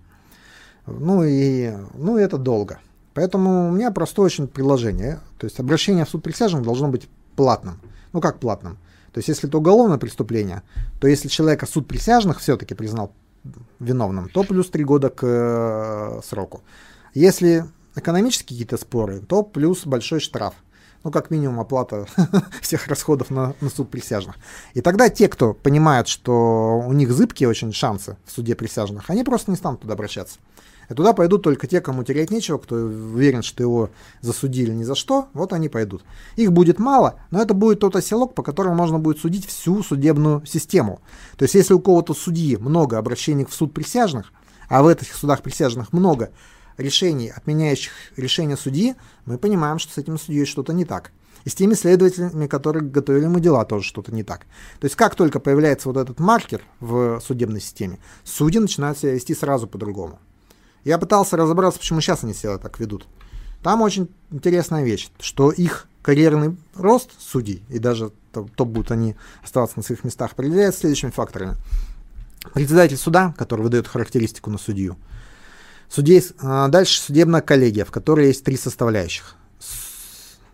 [0.86, 2.80] Ну и, ну и это долго.
[3.14, 5.20] Поэтому у меня простое очень предложение.
[5.38, 7.80] То есть обращение в суд присяжных должно быть платным.
[8.12, 8.78] Ну как платным?
[9.12, 10.62] То есть если это уголовное преступление,
[11.00, 13.12] то если человека суд присяжных все-таки признал
[13.78, 16.62] виновным, то плюс 3 года к э, сроку.
[17.14, 20.54] Если экономические какие-то споры, то плюс большой штраф.
[21.04, 22.06] Ну, как минимум, оплата
[22.60, 24.34] всех расходов на, на суд присяжных.
[24.74, 29.22] И тогда те, кто понимают, что у них зыбкие очень шансы в суде присяжных, они
[29.22, 30.38] просто не станут туда обращаться.
[30.88, 34.94] И туда пойдут только те, кому терять нечего, кто уверен, что его засудили ни за
[34.94, 36.02] что, вот они пойдут.
[36.36, 40.44] Их будет мало, но это будет тот оселок, по которому можно будет судить всю судебную
[40.46, 41.00] систему.
[41.36, 44.32] То есть если у кого-то судьи много обращений в суд присяжных,
[44.68, 46.30] а в этих судах присяжных много
[46.78, 48.94] решений, отменяющих решение судьи,
[49.26, 51.12] мы понимаем, что с этим судьей что-то не так.
[51.44, 54.40] И с теми следователями, которые готовили ему дела, тоже что-то не так.
[54.80, 59.34] То есть как только появляется вот этот маркер в судебной системе, судьи начинают себя вести
[59.34, 60.18] сразу по-другому.
[60.84, 63.06] Я пытался разобраться, почему сейчас они себя так ведут.
[63.62, 69.16] Там очень интересная вещь, что их карьерный рост судей, и даже то, то будут они
[69.42, 71.56] оставаться на своих местах, определяется следующими факторами.
[72.54, 74.96] Председатель суда, который выдает характеристику на судью.
[75.90, 79.34] Судей, а, дальше судебная коллегия, в которой есть три составляющих.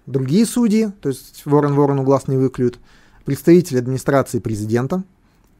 [0.07, 2.79] Другие судьи, то есть ворон ворону глаз не выклюют.
[3.25, 5.03] Представитель администрации президента,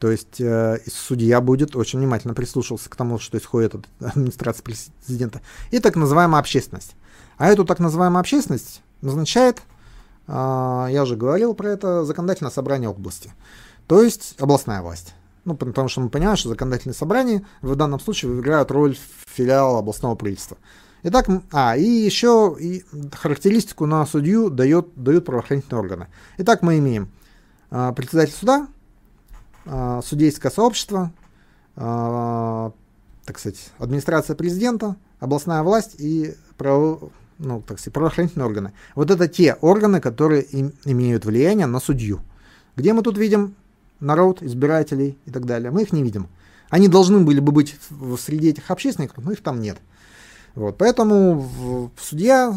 [0.05, 5.41] то есть э, судья будет очень внимательно прислушиваться к тому, что исходит от администрации президента.
[5.71, 6.95] И так называемая общественность.
[7.39, 9.63] А эту так называемую общественность назначает,
[10.27, 10.31] э,
[10.91, 13.33] я уже говорил про это, законодательное собрание области.
[13.87, 15.15] То есть областная власть.
[15.43, 20.13] Ну, потому что мы понимаем, что законодательные собрания в данном случае играют роль филиала областного
[20.13, 20.57] правительства.
[21.01, 26.07] Итак, а, и еще и характеристику на судью дает, дают правоохранительные органы.
[26.37, 27.09] Итак, мы имеем
[27.71, 28.67] э, председатель суда,
[29.65, 31.11] а, судейское сообщество,
[31.75, 32.71] а,
[33.25, 38.73] так сказать, администрация президента, областная власть и право, ну, так сказать, правоохранительные органы.
[38.93, 42.21] Вот это те органы, которые им, имеют влияние на судью.
[42.75, 43.55] Где мы тут видим
[43.99, 45.71] народ, избирателей и так далее?
[45.71, 46.27] Мы их не видим.
[46.69, 49.77] Они должны были бы быть в среде этих общественников, но их там нет.
[50.55, 52.53] Вот, поэтому судья,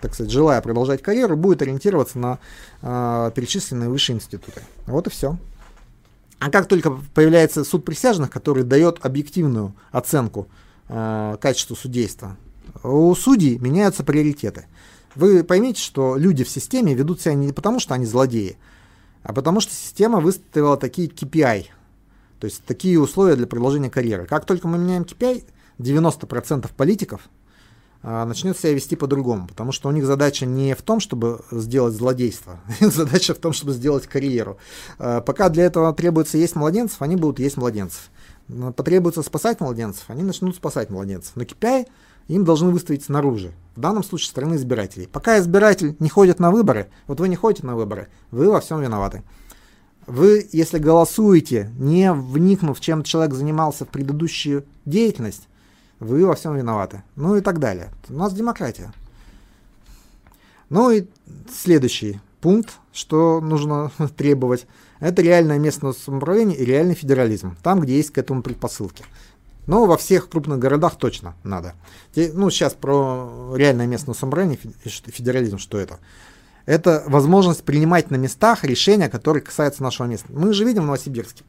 [0.00, 2.38] так сказать, желая продолжать карьеру, будет ориентироваться на
[2.82, 4.62] э, перечисленные выше институты.
[4.86, 5.36] Вот и все.
[6.44, 10.46] А как только появляется суд присяжных, который дает объективную оценку
[10.88, 12.36] э, качеству судейства,
[12.82, 14.66] у судей меняются приоритеты.
[15.14, 18.58] Вы поймите, что люди в системе ведут себя не потому, что они злодеи,
[19.22, 21.68] а потому что система выставила такие KPI,
[22.40, 24.26] то есть такие условия для продолжения карьеры.
[24.26, 25.44] Как только мы меняем KPI,
[25.78, 27.22] 90% политиков
[28.04, 32.60] начнет себя вести по-другому, потому что у них задача не в том, чтобы сделать злодейство,
[32.80, 34.58] задача в том, чтобы сделать карьеру.
[34.98, 38.10] А, пока для этого требуется есть младенцев, они будут есть младенцев.
[38.76, 41.32] Потребуется спасать младенцев, они начнут спасать младенцев.
[41.34, 41.86] Но KPI
[42.28, 45.08] им должны выставить снаружи, в данном случае стороны избирателей.
[45.10, 48.82] Пока избиратель не ходит на выборы, вот вы не ходите на выборы, вы во всем
[48.82, 49.22] виноваты.
[50.06, 55.48] Вы, если голосуете, не вникнув, чем человек занимался в предыдущую деятельность,
[56.00, 57.02] вы во всем виноваты.
[57.16, 57.90] Ну и так далее.
[58.08, 58.92] У нас демократия.
[60.70, 61.06] Ну и
[61.52, 64.66] следующий пункт, что нужно требовать,
[65.00, 69.04] это реальное местное самоуправление и реальный федерализм, там, где есть к этому предпосылки.
[69.66, 71.74] Но во всех крупных городах точно надо.
[72.14, 75.98] Ну, сейчас про реальное местное самоуправление, федерализм, что это?
[76.66, 80.28] Это возможность принимать на местах решения, которые касаются нашего места.
[80.30, 81.44] Мы же видим в Новосибирске.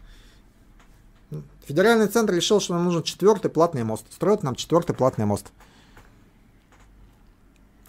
[1.65, 4.05] Федеральный центр решил, что нам нужен четвертый платный мост.
[4.11, 5.51] Строят нам четвертый платный мост.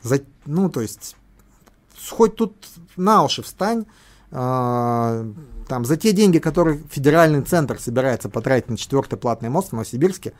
[0.03, 1.17] За, ну, то есть,
[2.09, 2.55] хоть тут
[2.97, 3.87] на уши встань,
[4.31, 5.33] э,
[5.69, 10.33] там, за те деньги, которые федеральный центр собирается потратить на четвертый платный мост в Новосибирске,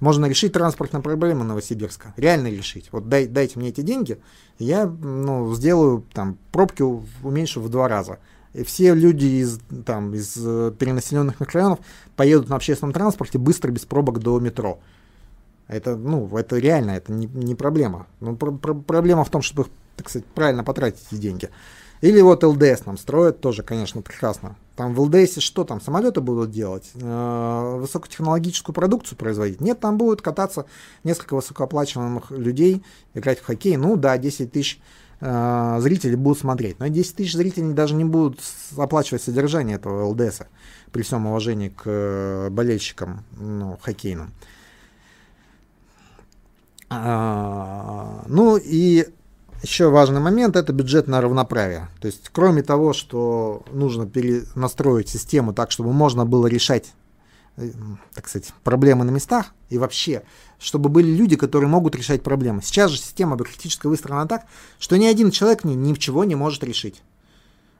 [0.00, 2.12] можно решить транспортные проблемы Новосибирска.
[2.16, 2.88] Реально решить.
[2.90, 4.20] Вот дай, дайте мне эти деньги,
[4.58, 8.18] я ну, сделаю там пробки уменьшу в два раза.
[8.54, 11.80] И все люди из, там, из э, перенаселенных микрорайонов
[12.16, 14.78] поедут на общественном транспорте быстро, без пробок до метро.
[15.68, 18.06] Это, ну, это реально, это не, не проблема.
[18.20, 21.48] Но про, про, проблема в том, чтобы, так сказать, правильно потратить эти деньги.
[22.02, 24.56] Или вот ЛДС нам строят, тоже, конечно, прекрасно.
[24.74, 26.90] Там в ЛДС что там, самолеты будут делать?
[26.94, 29.60] Э, высокотехнологическую продукцию производить?
[29.60, 30.66] Нет, там будут кататься
[31.04, 32.84] несколько высокооплачиваемых людей,
[33.14, 33.76] играть в хоккей.
[33.76, 34.80] Ну да, 10 тысяч
[35.22, 36.78] э, зрителей будут смотреть.
[36.80, 38.40] Но 10 тысяч зрителей даже не будут
[38.76, 40.42] оплачивать содержание этого ЛДС,
[40.90, 44.32] при всем уважении к э, болельщикам ну, хоккейным.
[46.90, 49.06] А, ну и
[49.62, 51.88] еще важный момент– это бюджетное равноправие.
[52.00, 56.92] То есть, кроме того, что нужно перенастроить систему так, чтобы можно было решать
[58.14, 60.22] так сказать, проблемы на местах и вообще,
[60.58, 62.62] чтобы были люди, которые могут решать проблемы.
[62.62, 64.46] Сейчас же система бюрократическая выстроена так,
[64.78, 67.02] что ни один человек ни, ничего не может решить.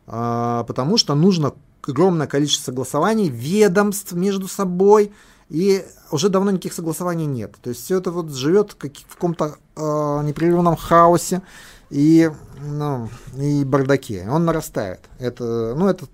[0.07, 1.55] А, потому что нужно
[1.87, 5.13] огромное количество согласований ведомств между собой,
[5.49, 7.57] и уже давно никаких согласований нет.
[7.63, 9.81] То есть все это вот живет в каком-то э,
[10.25, 11.43] непрерывном хаосе
[11.91, 12.31] и,
[12.63, 14.27] ну, и бардаке.
[14.29, 15.01] Он нарастает.
[15.19, 16.07] Это, ну, это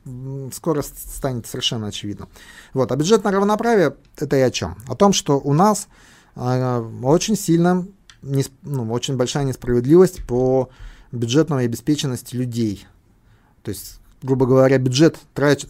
[0.52, 2.28] скоро станет совершенно очевидно.
[2.74, 2.90] Вот.
[2.90, 4.76] А бюджетное равноправие это и о чем?
[4.88, 5.88] О том, что у нас
[6.37, 7.87] э, очень сильно,
[8.22, 10.70] не, ну, очень большая несправедливость по
[11.12, 12.87] бюджетной обеспеченности людей.
[13.62, 15.18] То есть грубо говоря, бюджет,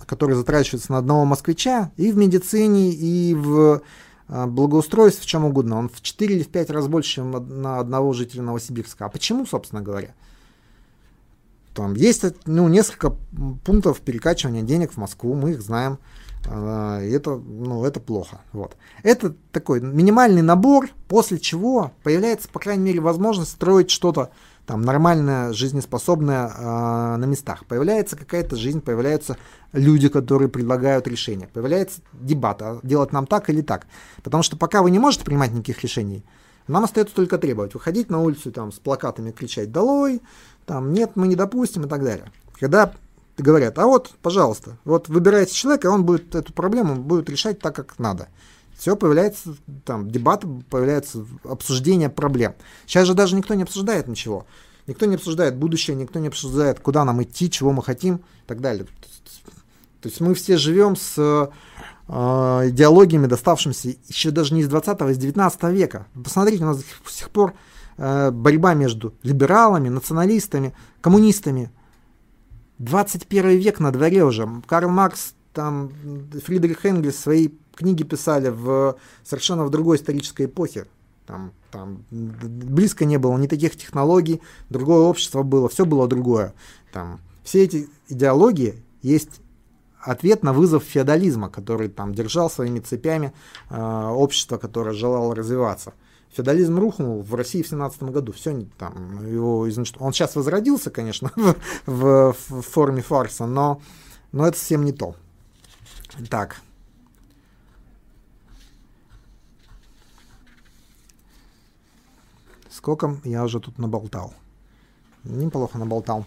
[0.06, 3.82] который затрачивается на одного москвича и в медицине, и в
[4.28, 7.78] а, благоустройстве, в чем угодно, он в 4 или в 5 раз больше, чем на
[7.78, 9.06] одного жителя Новосибирска.
[9.06, 10.14] А почему, собственно говоря?
[11.78, 13.14] Там есть ну, несколько
[13.64, 15.98] пунктов перекачивания денег в Москву, мы их знаем.
[16.44, 18.40] А, это, ну, это плохо.
[18.52, 18.76] Вот.
[19.04, 24.30] Это такой минимальный набор, после чего появляется, по крайней мере, возможность строить что-то
[24.66, 27.64] там нормальная, жизнеспособная э, на местах.
[27.64, 29.36] Появляется какая-то жизнь, появляются
[29.72, 31.46] люди, которые предлагают решения.
[31.46, 33.86] Появляется дебат, а делать нам так или так.
[34.24, 36.24] Потому что пока вы не можете принимать никаких решений,
[36.66, 37.74] нам остается только требовать.
[37.74, 40.20] Выходить на улицу там, с плакатами, кричать «Долой!»,
[40.68, 42.30] там «Нет, мы не допустим» и так далее.
[42.60, 42.92] Когда
[43.36, 47.98] говорят, а вот, пожалуйста, вот выбирайте человека, он будет эту проблему будет решать так, как
[47.98, 48.28] надо.
[48.76, 52.54] Все появляется, там, дебат, появляется обсуждение проблем.
[52.86, 54.46] Сейчас же даже никто не обсуждает ничего.
[54.86, 58.60] Никто не обсуждает будущее, никто не обсуждает, куда нам идти, чего мы хотим и так
[58.60, 58.86] далее.
[60.00, 65.10] То есть мы все живем с э, идеологиями, доставшимися еще даже не из 20 а
[65.10, 66.06] из 19 века.
[66.22, 67.54] Посмотрите, у нас до сих пор
[67.98, 71.70] борьба между либералами, националистами, коммунистами.
[72.78, 74.48] 21 век на дворе уже.
[74.66, 75.90] Карл Маркс, там,
[76.44, 80.86] Фридрих Энгельс свои книги писали в совершенно в другой исторической эпохе.
[81.26, 84.40] Там, там близко не было ни таких технологий,
[84.70, 86.54] другое общество было, все было другое.
[86.92, 89.40] Там, все эти идеологии есть
[90.00, 93.32] ответ на вызов феодализма, который там держал своими цепями
[93.68, 95.92] э, общество, которое желало развиваться.
[96.30, 98.32] Феодализм рухнул в России в 17 году.
[98.32, 99.60] Все там его
[99.98, 101.32] Он сейчас возродился, конечно,
[101.86, 103.80] в, в форме фарса, но,
[104.32, 105.16] но это совсем не то.
[106.30, 106.60] Так.
[112.70, 114.34] Сколько я уже тут наболтал?
[115.24, 116.24] Неплохо наболтал.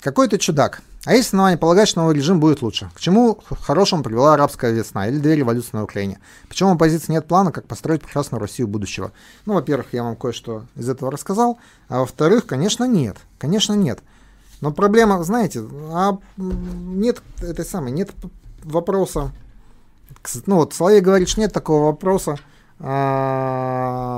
[0.00, 0.82] Какой-то чудак.
[1.04, 2.90] А есть основания полагать, что новый режим будет лучше.
[2.94, 6.18] К чему хорошему привела арабская весна или две революции на Украине?
[6.48, 9.12] Почему у оппозиции нет плана, как построить прекрасную Россию будущего?
[9.44, 11.58] Ну, во-первых, я вам кое-что из этого рассказал.
[11.88, 13.18] А во-вторых, конечно, нет.
[13.38, 14.02] Конечно, нет.
[14.62, 18.10] Но проблема, знаете, а нет этой самой, нет
[18.62, 19.30] вопроса.
[20.46, 22.38] Ну вот Соловей говорит, что нет такого вопроса
[22.78, 24.08] а,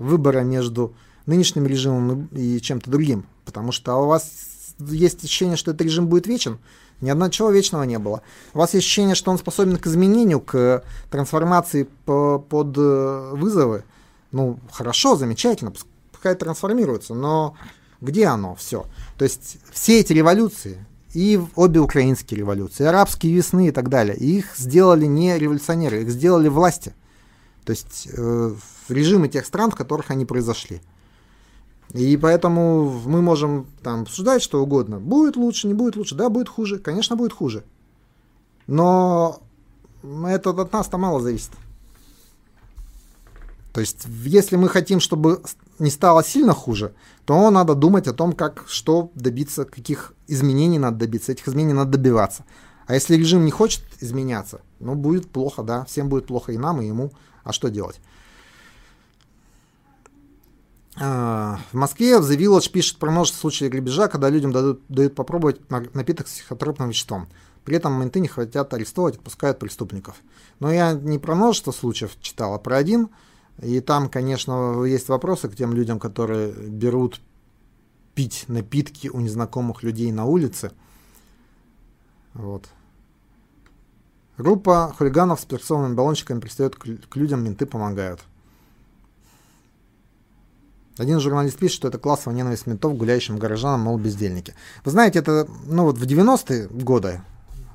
[0.00, 0.94] выбора между
[1.26, 3.26] нынешним режимом и чем-то другим.
[3.44, 4.30] Потому что у вас
[4.78, 6.58] есть ощущение, что этот режим будет вечен.
[7.00, 8.22] Ни одного чего вечного не было.
[8.54, 13.84] У вас есть ощущение, что он способен к изменению, к трансформации по, под э, вызовы.
[14.32, 15.72] Ну, хорошо, замечательно,
[16.12, 17.56] пускай трансформируется, но
[18.00, 18.86] где оно все?
[19.18, 24.56] То есть все эти революции, и обе украинские революции, арабские весны и так далее, их
[24.56, 26.92] сделали не революционеры, их сделали власти.
[27.64, 28.54] То есть э,
[28.88, 30.80] режимы тех стран, в которых они произошли.
[31.94, 34.98] И поэтому мы можем там обсуждать что угодно.
[34.98, 36.16] Будет лучше, не будет лучше.
[36.16, 36.78] Да, будет хуже.
[36.78, 37.62] Конечно, будет хуже.
[38.66, 39.40] Но
[40.02, 41.52] это от нас-то мало зависит.
[43.72, 45.40] То есть, если мы хотим, чтобы
[45.78, 50.98] не стало сильно хуже, то надо думать о том, как, что добиться, каких изменений надо
[50.98, 51.30] добиться.
[51.30, 52.44] Этих изменений надо добиваться.
[52.86, 56.80] А если режим не хочет изменяться, ну, будет плохо, да, всем будет плохо и нам,
[56.82, 57.12] и ему.
[57.44, 58.00] А что делать?
[60.96, 65.14] А, в Москве в The Village пишет про множество случаев грабежа, когда людям дают, дают
[65.14, 67.28] попробовать напиток с психотропным веществом.
[67.64, 70.16] При этом менты не хотят арестовывать, отпускают преступников.
[70.60, 73.08] Но я не про множество случаев читал, а про один.
[73.62, 77.20] И там, конечно, есть вопросы к тем людям, которые берут
[78.14, 80.72] пить напитки у незнакомых людей на улице.
[82.34, 82.68] Вот.
[84.36, 88.20] Группа хулиганов с персонными баллончиками пристает к людям, менты помогают.
[90.96, 94.54] Один журналист пишет, что это классовая ненависть ментов гуляющим горожанам, мол, бездельники.
[94.84, 97.20] Вы знаете, это, ну вот в 90-е годы,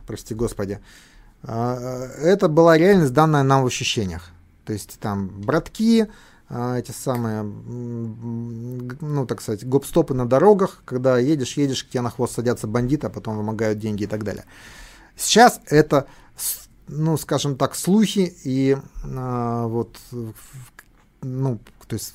[0.07, 0.80] прости господи,
[1.43, 4.30] а, это была реальность, данная нам в ощущениях.
[4.65, 6.07] То есть там братки,
[6.47, 12.11] а, эти самые, ну, так сказать, гоп-стопы на дорогах, когда едешь, едешь, к тебе на
[12.11, 14.45] хвост садятся бандиты, а потом вымогают деньги и так далее.
[15.17, 16.07] Сейчас это,
[16.88, 19.97] ну, скажем так, слухи и а, вот,
[21.22, 22.13] ну, то есть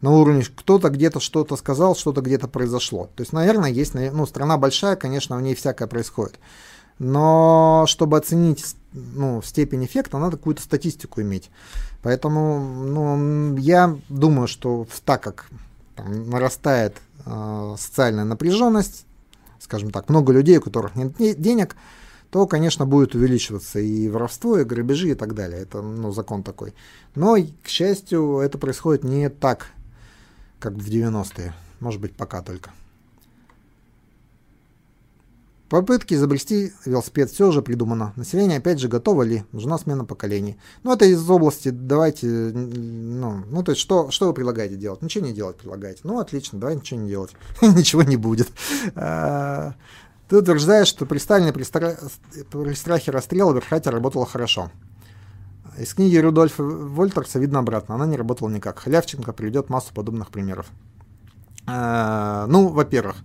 [0.00, 3.10] на уровне кто-то где-то что-то сказал, что-то где-то произошло.
[3.16, 6.38] То есть, наверное, есть, ну, страна большая, конечно, в ней всякое происходит.
[6.98, 11.50] Но чтобы оценить ну, степень эффекта, надо какую-то статистику иметь.
[12.02, 15.50] Поэтому ну, я думаю, что так как
[15.94, 19.04] там, нарастает э, социальная напряженность,
[19.60, 21.76] скажем так, много людей, у которых нет денег,
[22.30, 25.60] то, конечно, будет увеличиваться и воровство, и грабежи и так далее.
[25.60, 26.74] Это ну, закон такой.
[27.14, 29.68] Но, к счастью, это происходит не так
[30.58, 31.54] как в 90-е.
[31.80, 32.70] Может быть, пока только.
[35.68, 38.12] Попытки изобрести велосипед все уже придумано.
[38.14, 39.44] Население опять же готово ли?
[39.50, 40.58] Нужна смена поколений.
[40.84, 45.02] Ну, это из области, давайте, ну, ну то есть, что, что вы предлагаете делать?
[45.02, 46.02] Ничего не делать предлагаете.
[46.04, 47.32] Ну, отлично, давай ничего не делать.
[47.60, 48.48] Ничего не будет.
[48.94, 49.74] А,
[50.28, 54.70] ты утверждаешь, что при Сталине при, при страхе расстрела Верхатер работала хорошо.
[55.78, 57.96] Из книги Рудольфа Вольтерса видно обратно.
[57.96, 58.78] Она не работала никак.
[58.78, 60.66] Халявченко приведет массу подобных примеров.
[61.66, 63.16] Э, ну, во-первых,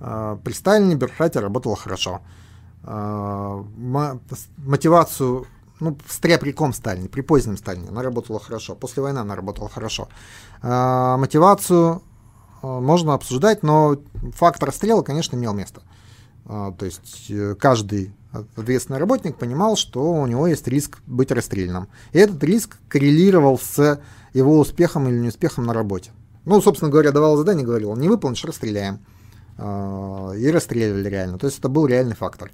[0.00, 2.20] э, при Сталине бюрократия работала хорошо.
[2.84, 3.64] Э,
[4.58, 5.46] мотивацию,
[5.80, 8.76] ну, с тряприком Сталине, при позднем Сталине она работала хорошо.
[8.76, 10.08] После войны она работала хорошо.
[10.62, 12.02] Мотивацию
[12.62, 13.96] можно обсуждать, но
[14.34, 15.80] факт расстрела, конечно, имел место.
[16.44, 21.88] То есть каждый ответственный работник понимал, что у него есть риск быть расстрелянным.
[22.12, 24.00] И этот риск коррелировал с
[24.32, 26.10] его успехом или неуспехом на работе.
[26.44, 29.00] Ну, собственно говоря, давал задание, говорил, не выполнишь, расстреляем.
[29.58, 31.38] А, и расстреливали реально.
[31.38, 32.50] То есть это был реальный фактор.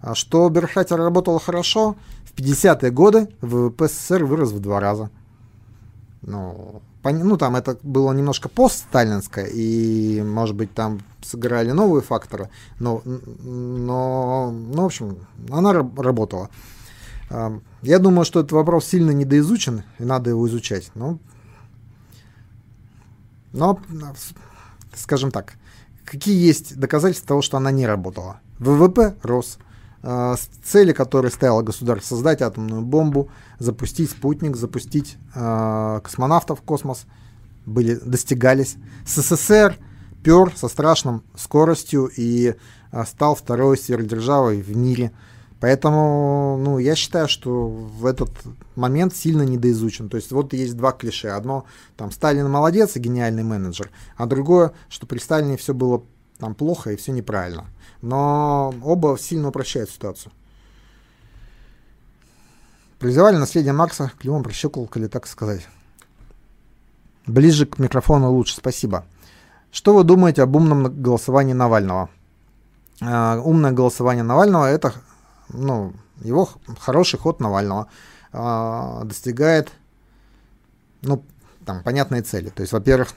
[0.00, 5.10] А что бюрократия работала хорошо, в 50-е годы ВВП СССР вырос в два раза.
[6.26, 12.48] Ну, ну, там это было немножко постсталинское, и, может быть, там сыграли новые факторы,
[12.80, 15.18] но, но ну, в общем,
[15.50, 16.48] она работала.
[17.82, 20.90] Я думаю, что этот вопрос сильно недоизучен, и надо его изучать.
[20.94, 21.18] Но,
[23.52, 23.80] но
[24.94, 25.54] скажем так,
[26.04, 28.40] какие есть доказательства того, что она не работала?
[28.58, 29.58] ВВП рос.
[30.06, 37.06] Э, цели, которые ставило государство, создать атомную бомбу, запустить спутник, запустить э, космонавтов в космос,
[37.64, 38.76] были, достигались.
[39.06, 39.78] СССР
[40.22, 42.54] пер со страшным скоростью и
[42.92, 45.10] э, стал второй сверхдержавой в мире.
[45.58, 48.30] Поэтому, ну, я считаю, что в этот
[48.76, 50.10] момент сильно недоизучен.
[50.10, 51.28] То есть вот есть два клише.
[51.28, 51.64] Одно,
[51.96, 56.02] там, Сталин молодец и гениальный менеджер, а другое, что при Сталине все было
[56.38, 57.66] там плохо и все неправильно.
[58.02, 60.32] Но оба сильно упрощают ситуацию.
[62.98, 65.66] Призывали наследие Маркса, клювом прощекал, или так сказать.
[67.26, 69.04] Ближе к микрофону лучше, спасибо.
[69.70, 72.10] Что вы думаете об умном голосовании Навального?
[73.00, 74.94] Uh, умное голосование Навального это
[75.48, 77.88] ну, его хороший ход Навального
[78.32, 79.72] uh, достигает
[81.02, 81.24] ну,
[81.64, 82.50] там, понятной цели.
[82.50, 83.12] То есть, во-первых,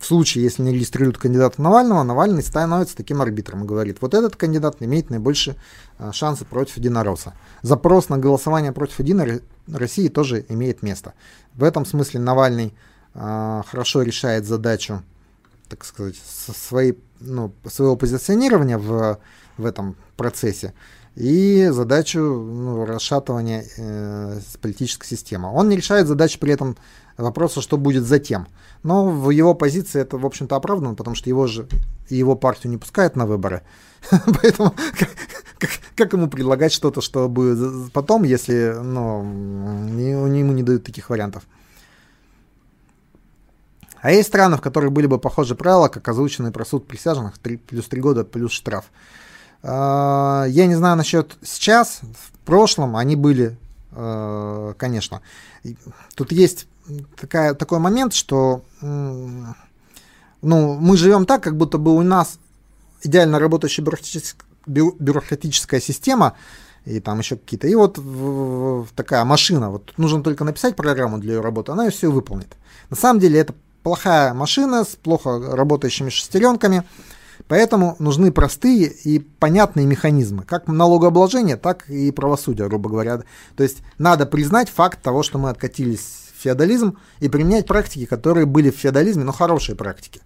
[0.00, 4.36] в случае, если не регистрируют кандидата Навального, Навальный становится таким арбитром и говорит, вот этот
[4.36, 5.56] кандидат имеет наибольшие
[5.98, 7.34] а, шансы против единоросса.
[7.62, 11.14] Запрос на голосование против Единой России тоже имеет место.
[11.54, 12.74] В этом смысле Навальный
[13.14, 15.02] а, хорошо решает задачу,
[15.68, 19.18] так сказать, своей, ну, своего позиционирования в,
[19.56, 20.74] в этом процессе
[21.16, 25.52] и задачу ну, расшатывания э, политической системы.
[25.52, 26.76] Он не решает задачу при этом
[27.16, 28.46] вопроса, что будет затем.
[28.82, 31.68] Но в его позиции это, в общем-то, оправдано, потому что его же
[32.08, 33.62] его партию не пускают на выборы.
[34.10, 34.74] Поэтому
[35.96, 39.22] как, ему предлагать что-то, что будет потом, если ну,
[39.96, 41.44] ему не дают таких вариантов?
[44.00, 47.56] А есть страны, в которых были бы похожие правила, как озвученные про суд присяжных, 3,
[47.56, 48.84] плюс 3 года, плюс штраф.
[49.62, 53.56] А, я не знаю насчет сейчас, в прошлом они были,
[53.92, 55.22] а, конечно.
[56.14, 56.66] Тут есть
[57.16, 59.54] такая, такой момент, что ну,
[60.42, 62.38] мы живем так, как будто бы у нас
[63.02, 66.34] идеально работающая бюрократическая, бюрократическая система,
[66.84, 67.66] и там еще какие-то.
[67.66, 67.98] И вот
[68.94, 72.56] такая машина, вот нужно только написать программу для ее работы, она ее все выполнит.
[72.90, 76.84] На самом деле это плохая машина с плохо работающими шестеренками,
[77.48, 83.22] Поэтому нужны простые и понятные механизмы, как налогообложение, так и правосудие, грубо говоря.
[83.56, 88.70] То есть надо признать факт того, что мы откатились феодализм и применять практики, которые были
[88.70, 90.20] в феодализме, но хорошие практики,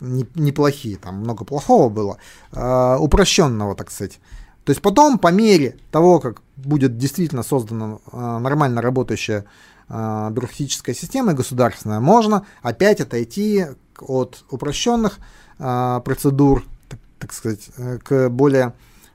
[0.00, 2.18] неплохие, там много плохого было,
[2.52, 4.18] э, упрощенного, так сказать.
[4.64, 9.44] То есть потом, по мере того, как будет действительно создана э, нормально работающая
[9.88, 13.66] э, бюрократическая система государственная, можно опять отойти
[14.00, 15.18] от упрощенных
[15.62, 18.72] а, процедур, так, так сказать, э, к более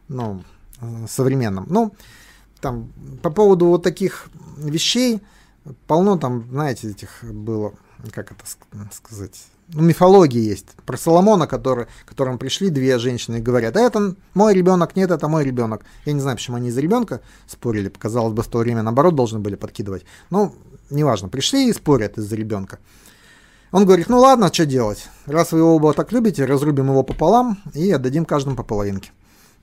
[0.07, 0.43] ну,
[0.79, 1.65] э, современным.
[1.67, 1.95] Ну,
[2.61, 2.91] там,
[3.23, 4.27] по поводу вот таких
[4.57, 5.21] вещей,
[5.87, 7.73] полно там, знаете, этих было,
[8.11, 8.43] как это
[8.91, 10.67] сказать, ну, мифологии есть.
[10.85, 15.09] Про Соломона, который, к которому пришли две женщины и говорят, а это мой ребенок, нет,
[15.09, 15.83] это мой ребенок.
[16.05, 19.39] Я не знаю, почему они из-за ребенка спорили, показалось бы, в то время наоборот должны
[19.39, 20.05] были подкидывать.
[20.29, 20.53] Ну,
[20.89, 22.79] неважно, пришли и спорят из-за ребенка.
[23.71, 25.07] Он говорит, ну ладно, что делать?
[25.25, 29.11] Раз вы его оба так любите, разрубим его пополам и отдадим каждому по половинке.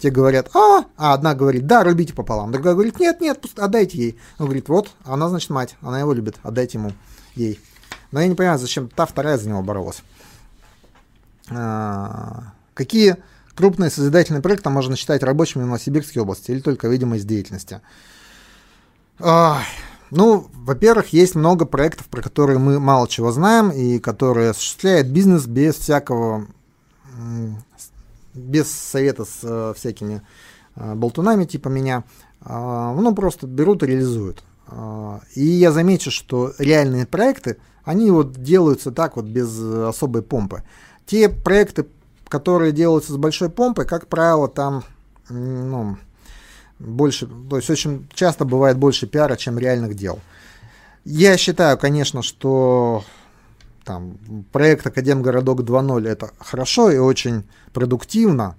[0.02, 2.50] Те говорят, а, а одна говорит, да, рубите пополам.
[2.50, 4.18] Другая говорит, нет, нет, отдайте ей.
[4.40, 6.90] Он говорит, вот, она, значит, мать, она его любит, отдайте ему,
[7.36, 7.60] ей.
[8.10, 10.02] Но я не понимаю, зачем та вторая за него боролась.
[11.50, 13.18] А, какие
[13.54, 17.80] крупные созидательные проекты можно считать рабочими в Новосибирской области или только видимость деятельности?
[19.20, 19.62] А,
[20.10, 25.46] ну, во-первых, есть много проектов, про которые мы мало чего знаем и которые осуществляет бизнес
[25.46, 26.48] без всякого,
[28.34, 30.22] без совета с э, всякими
[30.76, 32.04] э, болтунами типа меня.
[32.40, 34.42] Э, ну, просто берут и реализуют.
[34.68, 40.62] Э, и я замечу, что реальные проекты, они вот делаются так вот без особой помпы.
[41.06, 41.86] Те проекты,
[42.28, 44.84] которые делаются с большой помпой, как правило, там,
[45.28, 45.96] ну,
[46.78, 50.20] больше, то есть очень часто бывает больше пиара, чем реальных дел.
[51.04, 53.04] Я считаю, конечно, что
[53.84, 54.16] там,
[54.52, 58.56] проект Академгородок 2.0 это хорошо и очень продуктивно,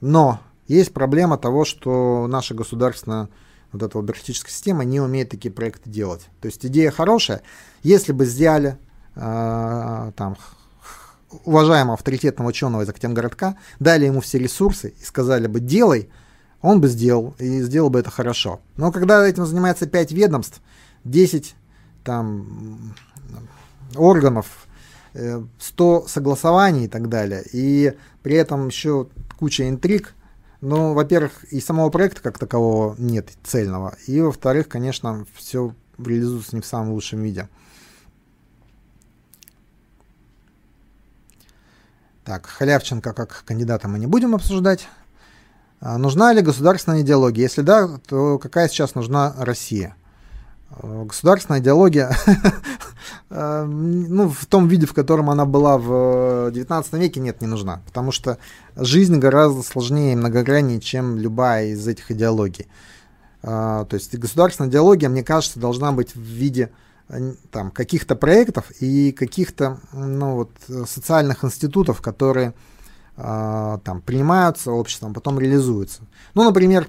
[0.00, 3.28] но есть проблема того, что наша государственная
[3.72, 6.22] вот эта бюрократическая система не умеет такие проекты делать.
[6.40, 7.42] То есть идея хорошая.
[7.82, 8.78] Если бы сделали
[9.14, 10.36] э, там
[11.44, 16.10] уважаемого авторитетного ученого из Академгородка, дали ему все ресурсы и сказали бы делай,
[16.62, 18.60] он бы сделал, и сделал бы это хорошо.
[18.76, 20.60] Но когда этим занимается 5 ведомств,
[21.04, 21.54] 10
[22.04, 22.94] там,
[23.96, 24.66] органов,
[25.12, 29.08] 100 э, согласований и так далее, и при этом еще
[29.38, 30.14] куча интриг,
[30.60, 36.62] ну, во-первых, и самого проекта как такового нет цельного, и во-вторых, конечно, все реализуется не
[36.62, 37.48] в самом лучшем виде.
[42.24, 44.86] Так, Халявченко как кандидата мы не будем обсуждать.
[45.80, 47.44] А нужна ли государственная идеология?
[47.44, 49.96] Если да, то какая сейчас нужна Россия?
[50.70, 52.16] А, государственная идеология,
[53.30, 57.82] а, ну, в том виде, в котором она была в XIX веке, нет, не нужна.
[57.86, 58.38] Потому что
[58.76, 62.66] жизнь гораздо сложнее и многограннее, чем любая из этих идеологий.
[63.40, 66.72] То есть государственная идеология, мне кажется, должна быть в виде
[67.50, 70.50] там, каких-то проектов и каких-то ну, вот,
[70.88, 72.54] социальных институтов, которые
[73.16, 76.02] э, там, принимаются обществом, потом реализуются.
[76.34, 76.88] Ну, например,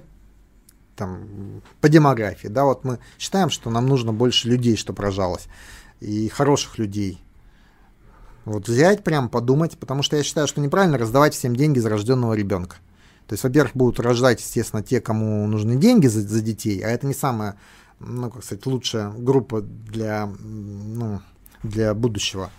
[1.00, 2.48] там, по демографии.
[2.48, 5.48] Да, вот мы считаем, что нам нужно больше людей, чтобы рожалось,
[6.00, 7.20] и хороших людей.
[8.44, 12.34] Вот взять прям, подумать, потому что я считаю, что неправильно раздавать всем деньги за рожденного
[12.34, 12.76] ребенка.
[13.26, 17.06] То есть, во-первых, будут рождать, естественно, те, кому нужны деньги за, за детей, а это
[17.06, 17.54] не самое
[18.00, 21.20] ну, как сказать, лучшая группа для, ну,
[21.62, 22.50] для будущего.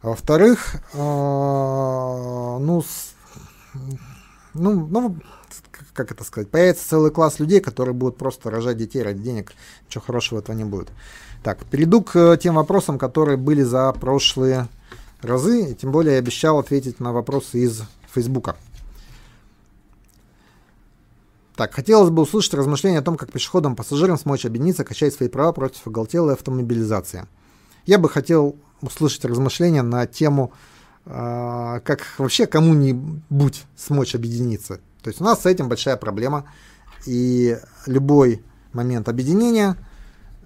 [0.00, 3.14] А во-вторых, э, ну, с,
[4.54, 5.16] ну, ну,
[5.98, 9.52] как это сказать, появится целый класс людей, которые будут просто рожать детей ради денег,
[9.88, 10.90] ничего хорошего этого не будет.
[11.42, 14.68] Так, перейду к тем вопросам, которые были за прошлые
[15.20, 17.82] разы, и тем более я обещал ответить на вопросы из
[18.14, 18.54] Фейсбука.
[21.56, 25.50] Так, хотелось бы услышать размышления о том, как пешеходам, пассажирам смочь объединиться, качать свои права
[25.50, 27.26] против оголтелой автомобилизации.
[27.86, 30.52] Я бы хотел услышать размышления на тему,
[31.06, 34.80] э, как вообще кому-нибудь смочь объединиться.
[35.02, 36.44] То есть у нас с этим большая проблема,
[37.06, 38.42] и любой
[38.72, 39.76] момент объединения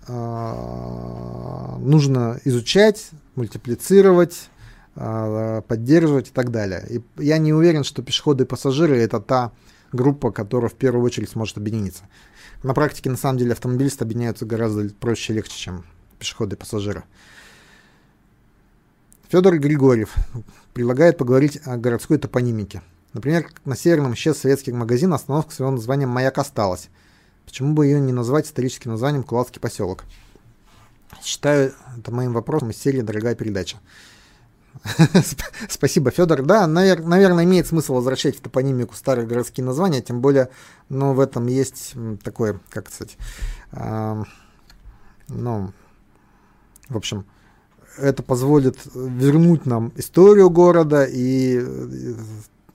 [0.07, 4.51] э, нужно изучать, мультиплицировать,
[4.97, 6.87] э, поддерживать и так далее.
[6.89, 9.53] И я не уверен, что пешеходы и пассажиры это та
[9.93, 12.05] группа, которая в первую очередь сможет объединиться.
[12.63, 15.85] На практике, на самом деле, автомобилисты объединяются гораздо проще и легче, чем
[16.19, 17.05] пешеходы и пассажиры.
[19.29, 20.15] Федор Григорьев
[20.75, 22.83] предлагает поговорить о городской топонимике.
[23.13, 26.89] Например, на Северном исчез советский магазин, остановка с его названием «Маяк» осталась.
[27.45, 30.05] Почему бы ее не назвать историческим названием «Кулацкий поселок»?
[31.23, 33.79] Считаю это моим вопросом из серии «Дорогая передача».
[35.69, 36.43] Спасибо, Федор.
[36.43, 40.49] Да, навер- наверное, имеет смысл возвращать в топонимику старые городские названия, тем более,
[40.89, 41.95] ну, в этом есть
[42.25, 43.19] такое, как сказать,
[43.73, 44.25] э,
[45.29, 45.73] ну,
[46.89, 47.27] в общем,
[47.99, 51.63] это позволит вернуть нам историю города и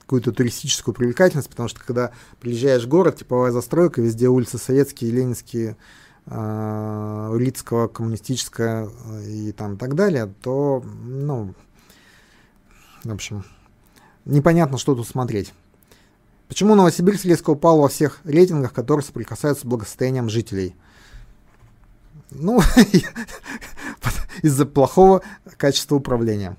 [0.08, 5.76] какую-то туристическую привлекательность, потому что когда приезжаешь в город, типовая застройка, везде улицы советские, ленинские,
[6.24, 8.88] э, Улицкого, коммунистическая
[9.26, 11.54] и там так далее, то, ну,
[13.04, 13.44] в общем,
[14.24, 15.52] непонятно, что тут смотреть.
[16.48, 20.74] Почему Новосибирск резко упал во всех рейтингах, которые соприкасаются с благосостоянием жителей?
[22.30, 22.62] Ну,
[24.42, 25.20] из-за плохого
[25.58, 26.56] качества управления.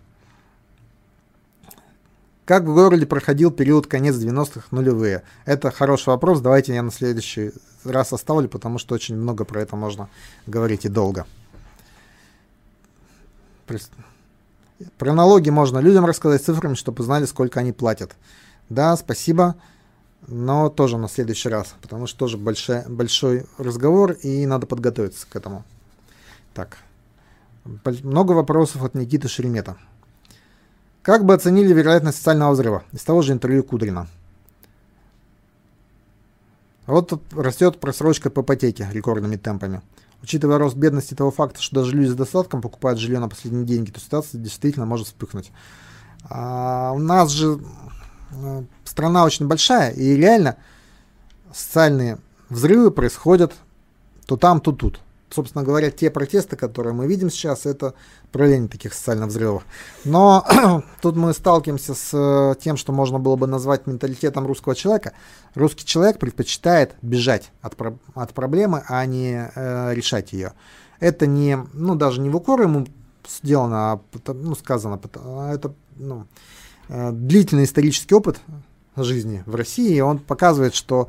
[2.49, 5.21] Как в городе проходил период конец 90-х нулевые?
[5.45, 6.41] Это хороший вопрос.
[6.41, 7.51] Давайте я на следующий
[7.83, 10.09] раз оставлю, потому что очень много про это можно
[10.47, 11.27] говорить и долго.
[14.97, 18.15] Про налоги можно людям рассказать цифрами, чтобы знали, сколько они платят.
[18.67, 19.55] Да, спасибо,
[20.25, 25.35] но тоже на следующий раз, потому что тоже большой, большой разговор и надо подготовиться к
[25.35, 25.65] этому.
[26.55, 26.79] Так,
[28.01, 29.77] много вопросов от Никиты Шеремета.
[31.09, 34.05] Как бы оценили вероятность социального взрыва из того же интервью Кудрина?
[36.85, 39.81] Вот растет просрочка по ипотеке рекордными темпами.
[40.21, 43.89] Учитывая рост бедности того факта, что даже люди с достатком покупают жилье на последние деньги,
[43.89, 45.51] то ситуация действительно может вспыхнуть.
[46.29, 47.59] А у нас же
[48.29, 50.57] э, страна очень большая, и реально
[51.51, 53.55] социальные взрывы происходят
[54.27, 54.99] то там, то тут
[55.29, 57.93] собственно говоря, те протесты, которые мы видим сейчас, это
[58.31, 59.63] проявление таких социальных взрывов.
[60.05, 60.45] Но
[61.01, 65.13] тут мы сталкиваемся с э, тем, что можно было бы назвать менталитетом русского человека.
[65.55, 67.75] Русский человек предпочитает бежать от,
[68.13, 70.53] от проблемы, а не э, решать ее.
[70.99, 72.87] Это не, ну, даже не в укор ему
[73.27, 76.25] сделано, а ну, сказано, а это ну,
[76.89, 78.39] э, длительный исторический опыт
[78.95, 81.07] жизни в России, и он показывает, что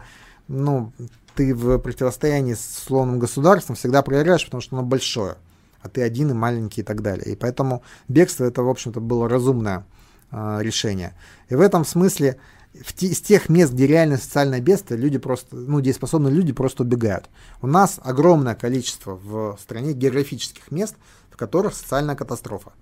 [0.49, 0.93] ну,
[1.35, 5.37] ты в противостоянии с условным государством всегда проиграешь, потому что оно большое,
[5.83, 7.33] а ты один и маленький и так далее.
[7.33, 9.85] И поэтому бегство это, в общем-то, было разумное
[10.31, 11.15] э, решение.
[11.49, 12.39] И в этом смысле
[12.75, 16.85] в те, из тех мест, где реально социальное бедствие, люди просто, ну, дееспособные люди просто
[16.85, 17.29] убегают.
[17.63, 20.95] У нас огромное количество в стране географических мест,
[21.31, 22.73] в которых социальная катастрофа.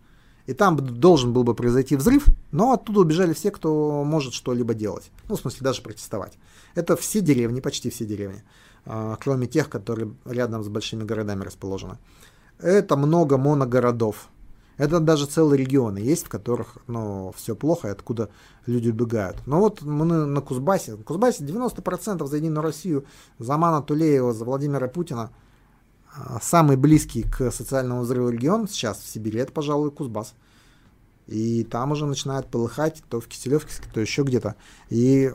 [0.46, 5.10] И там должен был бы произойти взрыв, но оттуда убежали все, кто может что-либо делать.
[5.28, 6.38] Ну, в смысле, даже протестовать.
[6.78, 8.44] Это все деревни, почти все деревни,
[8.86, 11.98] а, кроме тех, которые рядом с большими городами расположены.
[12.60, 14.28] Это много моногородов.
[14.76, 18.30] Это даже целые регионы есть, в которых ну, все плохо, и откуда
[18.66, 19.44] люди убегают.
[19.44, 20.94] Но вот мы на Кузбассе.
[20.94, 23.04] На Кузбассе 90% за Единую Россию,
[23.40, 25.30] за Мана Тулеева, за Владимира Путина.
[26.14, 30.34] А, самый близкий к социальному взрыву регион сейчас в Сибири, это, пожалуй, Кузбасс.
[31.26, 34.54] И там уже начинает полыхать, то в Киселевке, то еще где-то.
[34.90, 35.32] И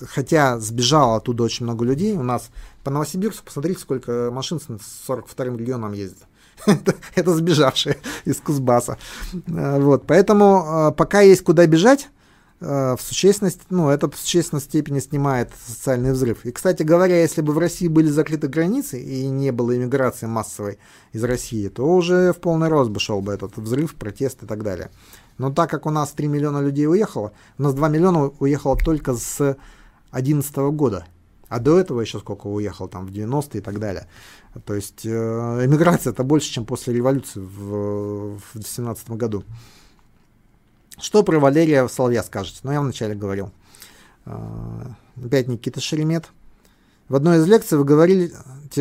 [0.00, 2.50] хотя сбежало оттуда очень много людей, у нас
[2.84, 6.24] по Новосибирску, посмотрите, сколько машин с 42-м регионом ездит
[7.14, 8.98] это, сбежавшие из Кузбасса.
[9.46, 12.08] Э, вот, поэтому э, пока есть куда бежать,
[12.60, 16.44] э, в существенности, ну, это в существенной степени снимает социальный взрыв.
[16.44, 20.78] И, кстати говоря, если бы в России были закрыты границы и не было иммиграции массовой
[21.12, 24.62] из России, то уже в полный рост бы шел бы этот взрыв, протест и так
[24.62, 24.90] далее.
[25.38, 29.14] Но так как у нас 3 миллиона людей уехало, у нас 2 миллиона уехало только
[29.14, 29.56] с
[30.22, 31.06] 2011 года.
[31.48, 34.08] А до этого еще сколько уехал, там, в 90-е и так далее.
[34.64, 39.44] То есть э, эмиграция это больше, чем после революции в 17 году.
[40.98, 42.60] Что про Валерия Соловья скажете?
[42.62, 43.52] Ну, я вначале говорил.
[44.24, 44.86] Э,
[45.24, 46.30] опять Никита Шеремет.
[47.08, 48.32] В одной из лекций вы говорили,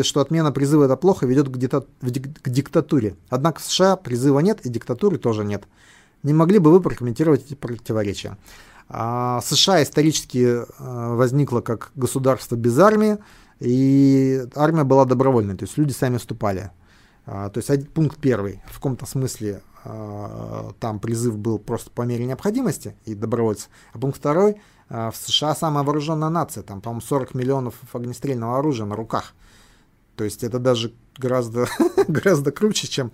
[0.01, 3.15] что отмена призыва это плохо ведет к, к диктатуре.
[3.29, 5.65] Однако в США призыва нет и диктатуры тоже нет.
[6.23, 8.37] Не могли бы вы прокомментировать эти противоречия?
[8.87, 10.65] А США исторически э,
[11.15, 13.17] возникла как государство без армии,
[13.59, 16.71] и армия была добровольной, то есть люди сами вступали.
[17.25, 22.25] А, то есть пункт первый, в каком-то смысле а, там призыв был просто по мере
[22.25, 23.69] необходимости и добровольцев.
[23.93, 28.95] А пункт второй, в США самая вооруженная нация, там, по-моему, 40 миллионов огнестрельного оружия на
[28.95, 29.33] руках.
[30.15, 31.67] То есть это даже гораздо,
[32.07, 33.11] гораздо круче, чем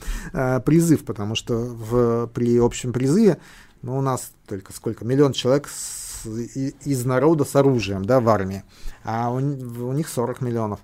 [0.65, 3.38] призыв, потому что в, при общем призыве
[3.82, 5.05] ну, у нас только сколько?
[5.05, 8.63] Миллион человек с, из народа с оружием, да, в армии.
[9.03, 10.79] А у, у них 40 миллионов.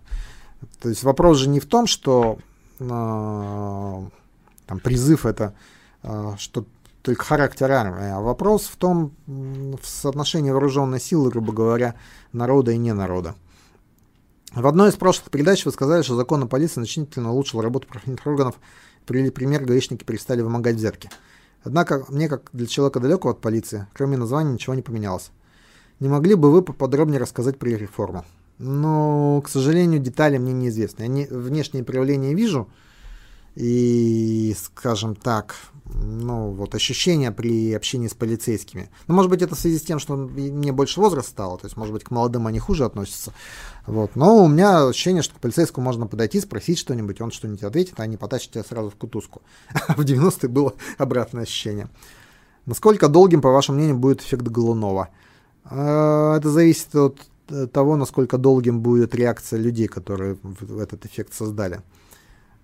[0.80, 2.40] То есть вопрос же не в том, что
[2.80, 5.54] э, там призыв это
[6.04, 6.66] э, что
[7.04, 11.96] только характер армии, а вопрос в том, в соотношении вооруженной силы, грубо говоря,
[12.34, 13.36] народа и не народа.
[14.54, 18.28] В одной из прошлых передач вы сказали, что закон о полиции значительно улучшил работу правоохранительных
[18.28, 18.56] органов.
[19.06, 21.10] Привели пример, гаишники перестали вымогать взятки.
[21.68, 25.32] Однако мне, как для человека далекого от полиции, кроме названия ничего не поменялось.
[26.00, 28.24] Не могли бы вы поподробнее рассказать про реформу?
[28.58, 31.04] Но, к сожалению, детали мне неизвестны.
[31.04, 32.70] Я не, внешние проявления вижу,
[33.58, 35.56] и, скажем так,
[35.86, 38.92] ну, вот ощущения при общении с полицейскими.
[39.08, 41.76] Ну, может быть, это в связи с тем, что мне больше возраст стало, то есть,
[41.76, 43.34] может быть, к молодым они хуже относятся.
[43.88, 44.16] Вот.
[44.16, 48.06] Но у меня ощущение, что к полицейскому можно подойти, спросить что-нибудь, он что-нибудь ответит, а
[48.06, 49.42] не потащит тебя сразу в кутузку.
[49.88, 51.88] в 90-е было обратное ощущение.
[52.68, 55.10] Насколько долгим, по вашему мнению, будет эффект Голунова?
[55.66, 60.38] А, это зависит от э, того, насколько долгим будет реакция людей, которые
[60.80, 61.82] этот эффект создали.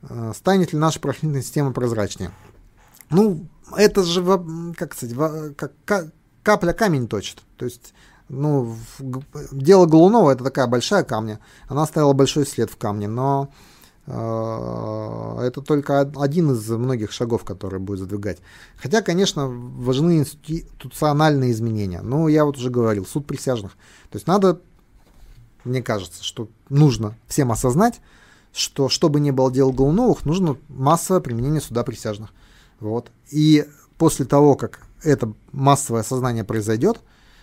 [0.09, 2.31] А, станет ли наша правоохранительная система прозрачнее?
[3.09, 4.23] Ну, это же,
[4.75, 5.15] как сказать,
[5.55, 6.11] как
[6.43, 7.41] капля камень точит.
[7.57, 7.93] То есть,
[8.29, 8.75] ну,
[9.51, 11.39] дело Голунова это такая большая камня.
[11.67, 13.49] Она оставила большой след в камне, но
[14.05, 18.39] э, это только один из многих шагов, которые будет задвигать.
[18.77, 22.01] Хотя, конечно, важны институциональные изменения.
[22.01, 23.73] Но я вот уже говорил, суд присяжных.
[24.09, 24.59] То есть надо,
[25.63, 28.01] мне кажется, что нужно всем осознать,
[28.53, 32.31] что, чтобы не было дел Голуновых, нужно массовое применение суда присяжных.
[32.79, 33.11] Вот.
[33.31, 33.65] И
[33.97, 37.01] после того, как это массовое сознание произойдет,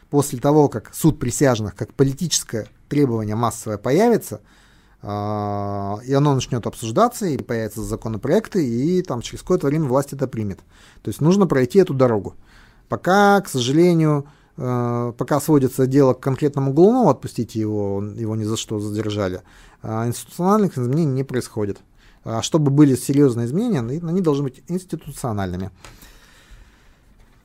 [0.09, 4.41] после того, как суд присяжных, как политическое требование массовое появится,
[5.03, 10.27] э, и оно начнет обсуждаться, и появятся законопроекты, и там через какое-то время власть это
[10.27, 10.59] примет.
[11.03, 12.35] То есть нужно пройти эту дорогу.
[12.89, 18.57] Пока, к сожалению, э, пока сводится дело к конкретному Голунову, отпустите его, его ни за
[18.57, 21.81] что задержали, а институциональных изменений не происходит.
[22.25, 25.71] А чтобы были серьезные изменения, они должны быть институциональными.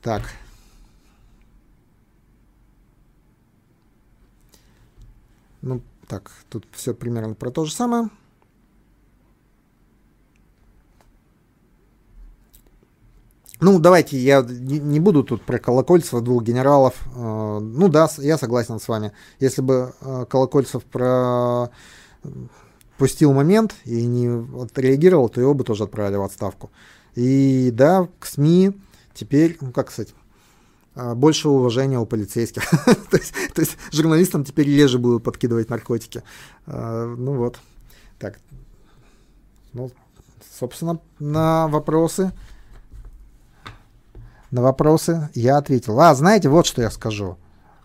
[0.01, 0.23] Так.
[5.61, 8.09] Ну, так, тут все примерно про то же самое.
[13.61, 16.93] Ну, давайте, я не буду тут про Колокольцева, двух генералов.
[17.15, 19.13] Э, ну да, я согласен с вами.
[19.39, 19.93] Если бы
[20.29, 21.71] Колокольцев про
[22.97, 24.27] пустил момент и не
[24.61, 26.71] отреагировал, то его бы тоже отправили в отставку.
[27.15, 28.73] И да, к СМИ
[29.13, 30.13] теперь, ну как сказать,
[30.95, 32.69] а, больше уважения у полицейских.
[33.11, 36.23] то, есть, то есть журналистам теперь реже будут подкидывать наркотики.
[36.65, 37.59] А, ну вот.
[38.19, 38.39] Так.
[39.73, 39.91] Ну,
[40.57, 42.31] собственно, на вопросы.
[44.51, 45.99] На вопросы я ответил.
[45.99, 47.37] А, знаете, вот что я скажу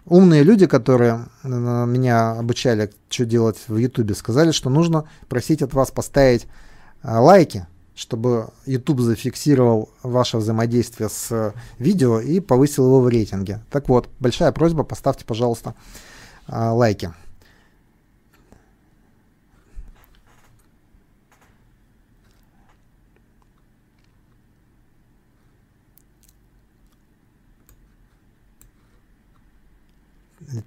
[0.04, 5.74] умные люди, которые э, меня обучали, что делать в Ютубе, сказали, что нужно просить от
[5.74, 6.46] вас поставить
[7.02, 13.60] э, лайки чтобы YouTube зафиксировал ваше взаимодействие с видео и повысил его в рейтинге.
[13.70, 15.74] Так вот, большая просьба, поставьте, пожалуйста,
[16.48, 17.12] лайки.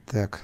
[0.09, 0.41] Так.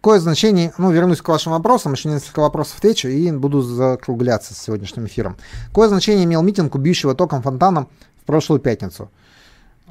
[0.00, 4.58] Какое значение, ну, вернусь к вашим вопросам, еще несколько вопросов отвечу и буду закругляться с
[4.58, 5.36] сегодняшним эфиром.
[5.66, 7.88] Какое значение имел митинг, убьющего током фонтаном
[8.22, 9.10] в прошлую пятницу?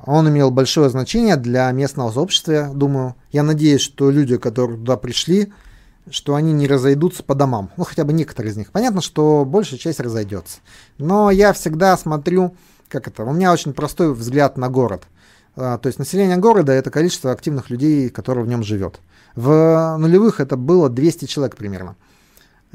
[0.05, 3.15] Он имел большое значение для местного сообщества, думаю.
[3.31, 5.51] Я надеюсь, что люди, которые туда пришли,
[6.09, 7.71] что они не разойдутся по домам.
[7.75, 8.71] Ну, хотя бы некоторые из них.
[8.71, 10.59] Понятно, что большая часть разойдется.
[10.97, 12.55] Но я всегда смотрю,
[12.89, 15.03] как это, у меня очень простой взгляд на город.
[15.55, 18.99] А, то есть население города– это количество активных людей, которые в нем живет.
[19.35, 21.95] В нулевых это было 200 человек примерно.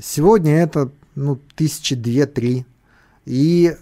[0.00, 2.64] Сегодня это ну, тысячи две-три.
[3.24, 3.76] И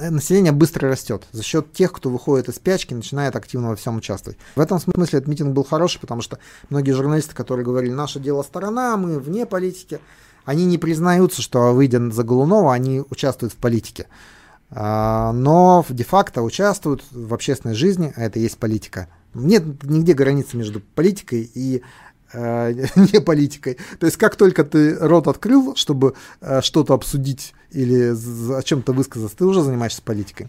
[0.00, 4.38] население быстро растет за счет тех, кто выходит из спячки, начинает активно во всем участвовать.
[4.54, 6.38] В этом смысле этот митинг был хороший, потому что
[6.70, 10.00] многие журналисты, которые говорили, наше дело сторона, мы вне политики,
[10.44, 14.06] они не признаются, что выйдя за Голунова, они участвуют в политике.
[14.70, 19.08] А, но де-факто участвуют в общественной жизни, а это есть политика.
[19.34, 21.82] Нет нигде границы между политикой и
[22.32, 23.78] э, не политикой.
[23.98, 28.14] То есть как только ты рот открыл, чтобы э, что-то обсудить или
[28.52, 30.48] о чем-то высказаться, ты уже занимаешься политикой.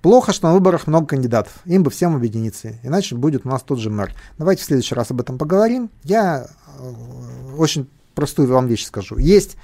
[0.00, 1.52] Плохо, что на выборах много кандидатов.
[1.64, 2.78] Им бы всем объединиться.
[2.84, 4.14] Иначе будет у нас тот же мэр.
[4.38, 5.90] Давайте в следующий раз об этом поговорим.
[6.04, 6.46] Я
[6.78, 6.92] э,
[7.58, 9.18] очень простую вам вещь скажу.
[9.18, 9.56] Есть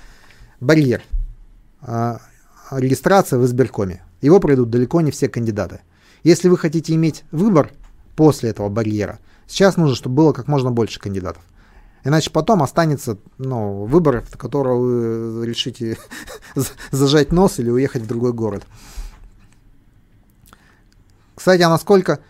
[0.60, 1.02] барьер.
[2.70, 4.02] Регистрация в избиркоме.
[4.20, 5.80] Его пройдут далеко не все кандидаты.
[6.22, 7.72] Если вы хотите иметь выбор,
[8.16, 9.18] после этого барьера.
[9.46, 11.42] Сейчас нужно, чтобы было как можно больше кандидатов.
[12.04, 15.98] Иначе потом останется ну, выбор, в которого вы решите
[16.90, 18.64] зажать нос или уехать в другой город.
[21.34, 22.20] Кстати, а насколько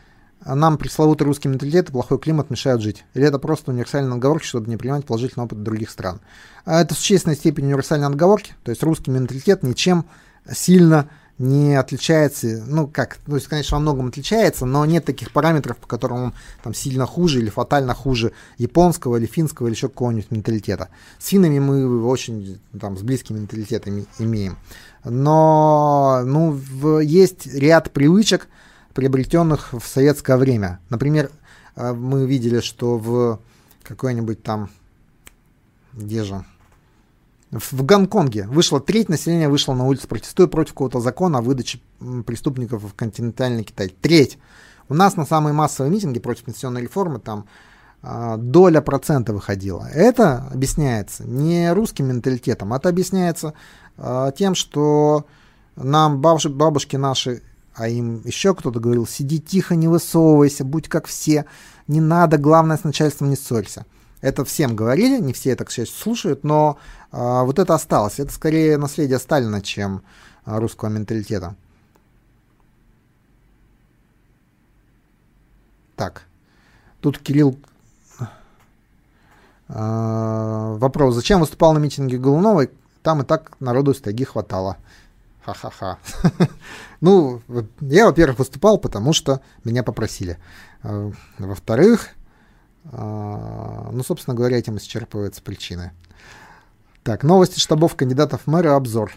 [0.44, 3.04] нам пресловутый русский менталитет и плохой климат мешают жить?
[3.14, 6.20] Или это просто универсальные отговорки, чтобы не принимать положительный опыт других стран?
[6.64, 10.06] А это в существенной степени универсальные отговорки, то есть русский менталитет ничем
[10.50, 15.78] сильно не отличается, ну как, то есть, конечно, во многом отличается, но нет таких параметров,
[15.78, 20.30] по которым он там сильно хуже или фатально хуже японского или финского или еще какого-нибудь
[20.30, 20.90] менталитета.
[21.18, 24.58] С финнами мы очень там с близкими менталитетами имеем.
[25.02, 28.48] Но ну, в, есть ряд привычек,
[28.94, 30.80] приобретенных в советское время.
[30.88, 31.30] Например,
[31.76, 33.40] э, мы видели, что в
[33.82, 34.70] какой-нибудь там,
[35.92, 36.44] где же,
[37.50, 41.80] в Гонконге вышло треть населения вышло на улицу протестуя против какого-то закона о выдаче
[42.26, 43.88] преступников в континентальный Китай.
[43.88, 44.38] Треть.
[44.88, 47.46] У нас на самые массовые митинги против пенсионной реформы там
[48.02, 49.88] э, доля процента выходила.
[49.92, 53.54] Это объясняется не русским менталитетом, это объясняется
[53.96, 55.26] э, тем, что
[55.76, 57.42] нам бабушки, бабушки наши,
[57.74, 61.44] а им еще кто-то говорил, сиди тихо, не высовывайся, будь как все,
[61.88, 63.84] не надо, главное с начальством не ссорься.
[64.20, 66.78] Это всем говорили, не все это, к счастью, слушают, но
[67.12, 68.18] а, вот это осталось.
[68.18, 70.02] Это скорее наследие Сталина, чем
[70.44, 71.56] а, русского менталитета.
[75.96, 76.22] Так,
[77.00, 77.58] тут Кирилл
[79.66, 81.14] Uh, вопрос.
[81.14, 82.70] Зачем выступал на митинге Голуновой?
[83.02, 84.76] Там и так народу из тайги хватало.
[85.44, 85.98] Ха-ха-ха.
[87.00, 87.42] ну,
[87.80, 90.38] я, во-первых, выступал, потому что меня попросили.
[90.82, 92.10] Uh, во-вторых,
[92.92, 95.92] а, ну, собственно говоря, этим исчерпывается причины.
[97.02, 99.12] Так, новости штабов кандидатов в мэры, обзор.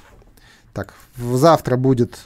[0.73, 2.19] Так, завтра будет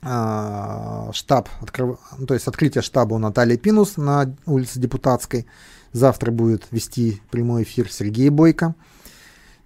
[0.00, 1.48] э, штаб,
[1.78, 5.46] ну, то есть открытие штаба у Натальи Пинус на улице Депутатской.
[5.92, 8.74] Завтра будет вести прямой эфир Сергей Бойко.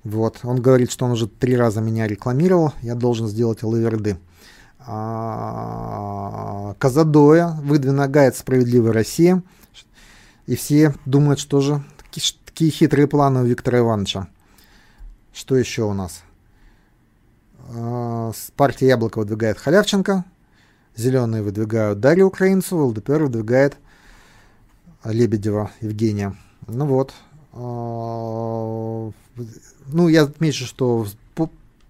[0.06, 4.18] Вот, он говорит, что он уже три раза меня рекламировал, я должен сделать лаверды.
[4.78, 9.42] А, Казадоя выдвигает «Справедливая Россия»,
[10.46, 11.82] и все думают, что же
[12.44, 14.28] такие, хитрые планы у Виктора Ивановича.
[15.32, 16.22] Что еще у нас?
[17.74, 20.24] А, партия Яблоко выдвигает Халявченко,
[20.94, 23.76] Зеленые выдвигают Дарью Украинцеву, ЛДПР выдвигает
[25.02, 26.36] Лебедева Евгения.
[26.68, 27.12] Ну вот.
[29.88, 31.06] Ну, я отмечу, что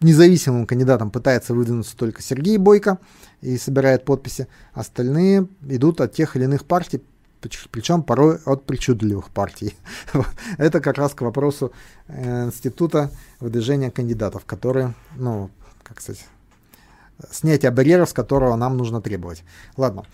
[0.01, 2.99] независимым кандидатом пытается выдвинуться только Сергей Бойко
[3.41, 4.49] и собирает подписи.
[4.73, 7.03] Остальные идут от тех или иных партий,
[7.71, 9.75] причем порой от причудливых партий.
[10.59, 11.73] Это как раз к вопросу
[12.09, 15.51] э, института выдвижения кандидатов, которые, ну,
[15.83, 16.27] как сказать,
[17.31, 19.45] снятие барьеров, с которого нам нужно требовать.
[19.77, 20.05] Ладно,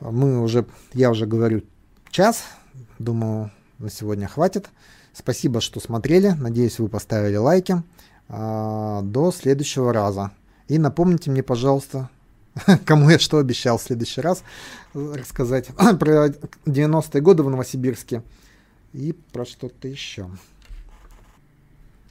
[0.00, 1.62] мы уже, я уже говорю
[2.10, 2.44] час,
[2.98, 4.68] думаю, на сегодня хватит.
[5.16, 6.30] Спасибо, что смотрели.
[6.30, 7.82] Надеюсь, вы поставили лайки.
[8.28, 10.32] А, до следующего раза.
[10.68, 12.10] И напомните мне, пожалуйста,
[12.84, 14.42] кому я что обещал в следующий раз
[14.92, 16.28] рассказать про
[16.66, 18.22] 90-е годы в Новосибирске
[18.92, 20.28] и про что-то еще.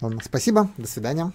[0.01, 1.31] Ладно, спасибо, до свидания.